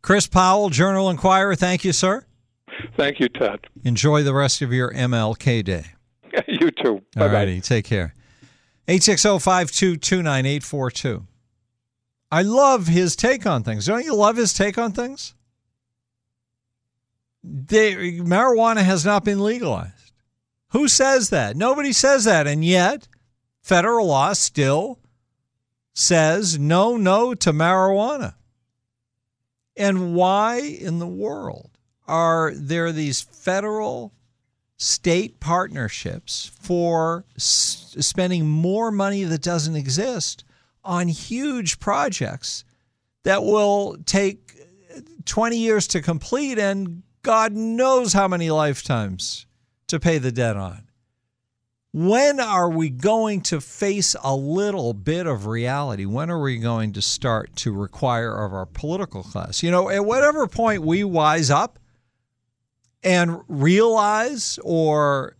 Chris 0.01 0.25
Powell, 0.25 0.71
Journal 0.71 1.11
Inquirer. 1.11 1.53
Thank 1.53 1.85
you, 1.85 1.93
sir. 1.93 2.25
Thank 2.95 3.19
you, 3.19 3.29
Ted. 3.29 3.67
Enjoy 3.83 4.23
the 4.23 4.33
rest 4.33 4.61
of 4.61 4.73
your 4.73 4.93
MLK 4.93 5.63
day. 5.63 5.85
you 6.47 6.71
too. 6.71 7.01
Bye 7.15 7.27
All 7.27 7.29
righty. 7.29 7.61
Take 7.61 7.85
care. 7.85 8.13
860 8.87 9.29
I 12.31 12.41
love 12.43 12.87
his 12.87 13.15
take 13.15 13.45
on 13.45 13.63
things. 13.63 13.85
Don't 13.85 14.03
you 14.03 14.15
love 14.15 14.37
his 14.37 14.53
take 14.53 14.77
on 14.77 14.91
things? 14.91 15.33
They, 17.43 18.19
marijuana 18.19 18.83
has 18.83 19.05
not 19.05 19.23
been 19.23 19.39
legalized. 19.39 20.11
Who 20.69 20.87
says 20.87 21.29
that? 21.29 21.55
Nobody 21.55 21.93
says 21.93 22.25
that. 22.25 22.45
And 22.45 22.63
yet, 22.63 23.07
federal 23.61 24.07
law 24.07 24.33
still 24.33 24.99
says 25.93 26.59
no, 26.59 26.97
no 26.97 27.33
to 27.33 27.51
marijuana. 27.51 28.35
And 29.75 30.13
why 30.13 30.59
in 30.59 30.99
the 30.99 31.07
world 31.07 31.78
are 32.09 32.51
there 32.55 32.91
these 32.91 33.21
federal 33.21 34.11
state 34.77 35.39
partnerships 35.39 36.51
for 36.61 37.25
s- 37.35 37.95
spending 37.99 38.47
more 38.47 38.91
money 38.91 39.23
that 39.23 39.41
doesn't 39.41 39.75
exist 39.75 40.43
on 40.83 41.07
huge 41.07 41.79
projects 41.79 42.63
that 43.23 43.43
will 43.43 43.97
take 44.05 44.53
20 45.25 45.57
years 45.57 45.87
to 45.87 46.01
complete 46.01 46.57
and 46.57 47.03
God 47.21 47.53
knows 47.53 48.13
how 48.13 48.27
many 48.27 48.49
lifetimes 48.49 49.45
to 49.87 49.99
pay 49.99 50.17
the 50.17 50.31
debt 50.31 50.55
on. 50.55 50.87
When 51.91 52.39
are 52.39 52.69
we 52.69 52.89
going 52.89 53.41
to 53.41 53.59
face 53.59 54.15
a 54.23 54.35
little 54.35 54.93
bit 54.93 55.25
of 55.25 55.47
reality? 55.47 56.05
When 56.05 56.29
are 56.29 56.39
we 56.39 56.57
going 56.57 56.93
to 56.93 57.01
start 57.01 57.55
to 57.57 57.71
require 57.73 58.45
of 58.45 58.53
our 58.53 58.67
political 58.67 59.23
class? 59.23 59.63
You 59.63 59.71
know, 59.71 59.89
at 59.89 60.05
whatever 60.05 60.47
point 60.47 60.83
we 60.83 61.03
wise 61.03 61.49
up 61.49 61.79
and 63.03 63.41
realize 63.47 64.59
or 64.63 65.37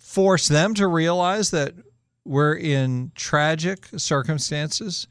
force 0.00 0.48
them 0.48 0.74
to 0.74 0.86
realize 0.86 1.50
that 1.50 1.74
we're 2.24 2.54
in 2.54 3.12
tragic 3.14 3.86
circumstances 3.96 5.06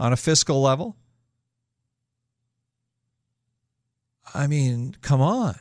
on 0.00 0.12
a 0.12 0.16
fiscal 0.16 0.60
level. 0.60 0.96
I 4.34 4.46
mean, 4.46 4.96
come 5.00 5.20
on. 5.20 5.58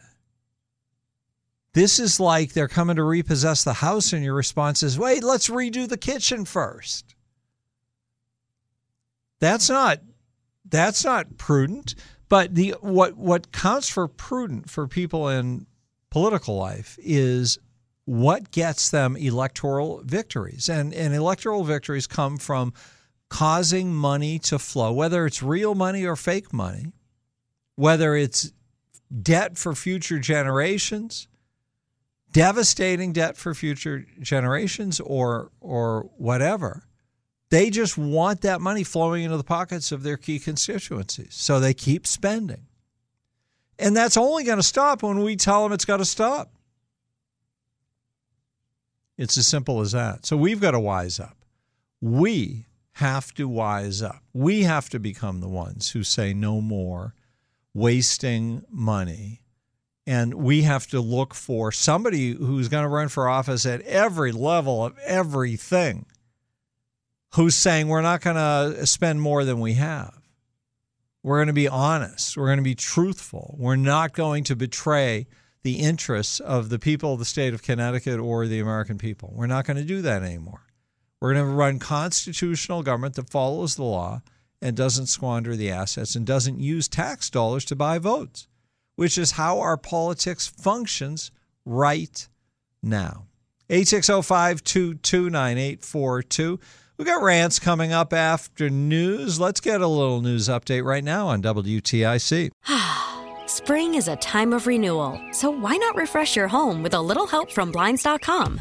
This 1.74 2.00
is 2.00 2.20
like 2.20 2.54
they're 2.54 2.68
coming 2.68 2.96
to 2.96 3.04
repossess 3.04 3.64
the 3.64 3.74
house, 3.74 4.12
and 4.12 4.24
your 4.24 4.34
response 4.34 4.82
is, 4.82 4.98
wait, 4.98 5.24
let's 5.24 5.50
redo 5.50 5.88
the 5.88 5.98
kitchen 5.98 6.44
first. 6.44 7.14
That's 9.40 9.70
not 9.70 10.00
that's 10.70 11.06
not 11.06 11.38
prudent. 11.38 11.96
But 12.30 12.56
the 12.56 12.76
what 12.82 13.16
what 13.16 13.52
counts 13.52 13.90
for 13.90 14.08
prudent 14.08 14.70
for 14.70 14.88
people 14.88 15.30
in 15.30 15.66
political 16.10 16.58
life 16.58 16.98
is 17.02 17.58
what 18.06 18.52
gets 18.52 18.90
them 18.90 19.16
electoral 19.16 20.02
victories. 20.04 20.70
And 20.70 20.94
and 20.94 21.14
electoral 21.14 21.64
victories 21.64 22.08
come 22.08 22.38
from 22.38 22.74
causing 23.30 23.94
money 23.94 24.40
to 24.40 24.60
flow, 24.60 24.92
whether 24.92 25.26
it's 25.26 25.44
real 25.44 25.76
money 25.76 26.06
or 26.06 26.16
fake 26.16 26.54
money, 26.54 26.94
whether 27.76 28.16
it's 28.16 28.52
debt 29.22 29.58
for 29.58 29.74
future 29.74 30.20
generations, 30.20 31.28
devastating 32.32 33.14
debt 33.14 33.38
for 33.38 33.54
future 33.54 34.06
generations 34.22 35.00
or 35.00 35.52
or 35.62 36.10
whatever. 36.18 36.84
They 37.50 37.70
just 37.70 37.98
want 37.98 38.42
that 38.42 38.60
money 38.60 38.84
flowing 38.84 39.24
into 39.24 39.38
the 39.38 39.44
pockets 39.44 39.92
of 39.92 40.04
their 40.04 40.18
key 40.18 40.40
constituencies. 40.40 41.34
So 41.34 41.60
they 41.60 41.74
keep 41.74 42.06
spending. 42.06 42.66
And 43.80 43.96
that's 43.96 44.18
only 44.18 44.44
going 44.44 44.58
to 44.58 44.64
stop 44.64 45.04
when 45.04 45.20
we 45.20 45.36
tell 45.36 45.64
them 45.64 45.72
it's 45.72 45.86
got 45.86 45.98
to 45.98 46.06
stop. 46.06 46.52
It's 49.18 49.38
as 49.38 49.48
simple 49.48 49.82
as 49.82 49.94
that. 49.94 50.26
So 50.26 50.36
we've 50.36 50.60
got 50.60 50.72
to 50.72 50.80
wise 50.80 51.20
up. 51.20 51.38
We 52.02 52.66
have 52.94 53.34
to 53.36 53.48
wise 53.48 54.02
up. 54.02 54.24
We 54.34 54.64
have 54.64 54.90
to 54.90 55.00
become 55.00 55.40
the 55.40 55.48
ones 55.48 55.92
who 55.92 56.04
say 56.04 56.34
no 56.34 56.62
more 56.62 57.14
wasting 57.74 58.64
money 58.70 59.42
and 60.08 60.34
we 60.36 60.62
have 60.62 60.88
to 60.88 61.02
look 61.02 61.34
for 61.34 61.72
somebody 61.72 62.32
who's 62.32 62.70
going 62.70 62.84
to 62.84 62.90
run 62.90 63.10
for 63.10 63.28
office 63.28 63.66
at 63.66 63.82
every 63.82 64.32
level 64.32 64.86
of 64.86 64.98
everything 65.00 66.06
who's 67.34 67.56
saying 67.56 67.88
we're 67.88 68.02
not 68.02 68.22
going 68.22 68.36
to 68.36 68.86
spend 68.86 69.22
more 69.22 69.44
than 69.44 69.60
we 69.60 69.74
have. 69.74 70.14
We're 71.24 71.38
going 71.38 71.48
to 71.48 71.54
be 71.54 71.68
honest. 71.68 72.38
We're 72.38 72.48
going 72.48 72.58
to 72.58 72.64
be 72.64 72.76
truthful. 72.76 73.56
We're 73.58 73.76
not 73.76 74.14
going 74.14 74.44
to 74.46 74.56
betray 74.56 75.28
the 75.64 75.80
interests 75.80 76.40
of 76.40 76.70
the 76.70 76.80
people 76.80 77.14
of 77.14 77.20
the 77.20 77.26
state 77.26 77.54
of 77.54 77.64
Connecticut 77.64 78.20
or 78.20 78.48
the 78.48 78.60
American 78.60 78.98
people. 78.98 79.32
We're 79.34 79.48
not 79.48 79.66
going 79.66 79.78
to 79.78 79.84
do 79.84 80.02
that 80.04 80.24
anymore. 80.24 80.62
We're 81.20 81.34
going 81.34 81.46
to 81.46 81.52
run 81.52 81.80
constitutional 81.80 82.84
government 82.84 83.16
that 83.16 83.30
follows 83.30 83.76
the 83.76 83.84
law 83.84 84.22
and 84.62 84.78
doesn't 84.78 85.08
squander 85.08 85.56
the 85.56 85.72
assets 85.72 86.16
and 86.16 86.26
doesn't 86.26 86.60
use 86.60 86.88
tax 86.88 87.30
dollars 87.30 87.66
to 87.66 87.76
buy 87.76 88.00
votes 88.00 88.48
which 88.98 89.18
is 89.18 89.32
how 89.32 89.60
our 89.60 89.78
politics 89.78 90.48
functions 90.48 91.32
right 91.64 92.28
now. 92.84 93.28
860 93.70 94.24
522 94.24 95.30
9842. 95.30 96.60
We 96.98 97.06
got 97.06 97.22
rants 97.22 97.60
coming 97.60 97.94
up 97.94 98.12
after 98.12 98.72
news. 98.72 99.40
Let's 99.40 99.60
get 99.62 99.82
a 99.82 99.88
little 99.88 100.20
news 100.20 100.48
update 100.48 100.84
right 100.84 101.04
now 101.04 101.28
on 101.28 101.44
WTIC. 101.44 102.50
Spring 103.48 103.94
is 103.94 104.08
a 104.08 104.16
time 104.16 104.52
of 104.52 104.66
renewal, 104.66 105.22
so 105.32 105.52
why 105.52 105.78
not 105.78 105.96
refresh 105.96 106.36
your 106.36 106.48
home 106.48 106.82
with 106.82 106.96
a 106.96 107.02
little 107.02 107.28
help 107.28 107.52
from 107.52 107.72
Blinds.com? 107.72 108.60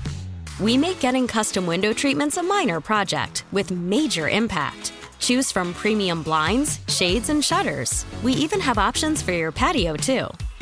We 0.60 0.76
make 0.76 1.00
getting 1.00 1.26
custom 1.26 1.64
window 1.64 1.94
treatments 1.94 2.36
a 2.36 2.42
minor 2.42 2.78
project 2.78 3.44
with 3.52 3.70
major 3.70 4.28
impact. 4.28 4.92
Choose 5.18 5.50
from 5.50 5.72
premium 5.72 6.22
blinds, 6.22 6.80
shades, 6.88 7.30
and 7.30 7.42
shutters. 7.42 8.04
We 8.22 8.34
even 8.34 8.60
have 8.60 8.76
options 8.76 9.22
for 9.22 9.32
your 9.32 9.50
patio, 9.50 9.96
too. 9.96 10.26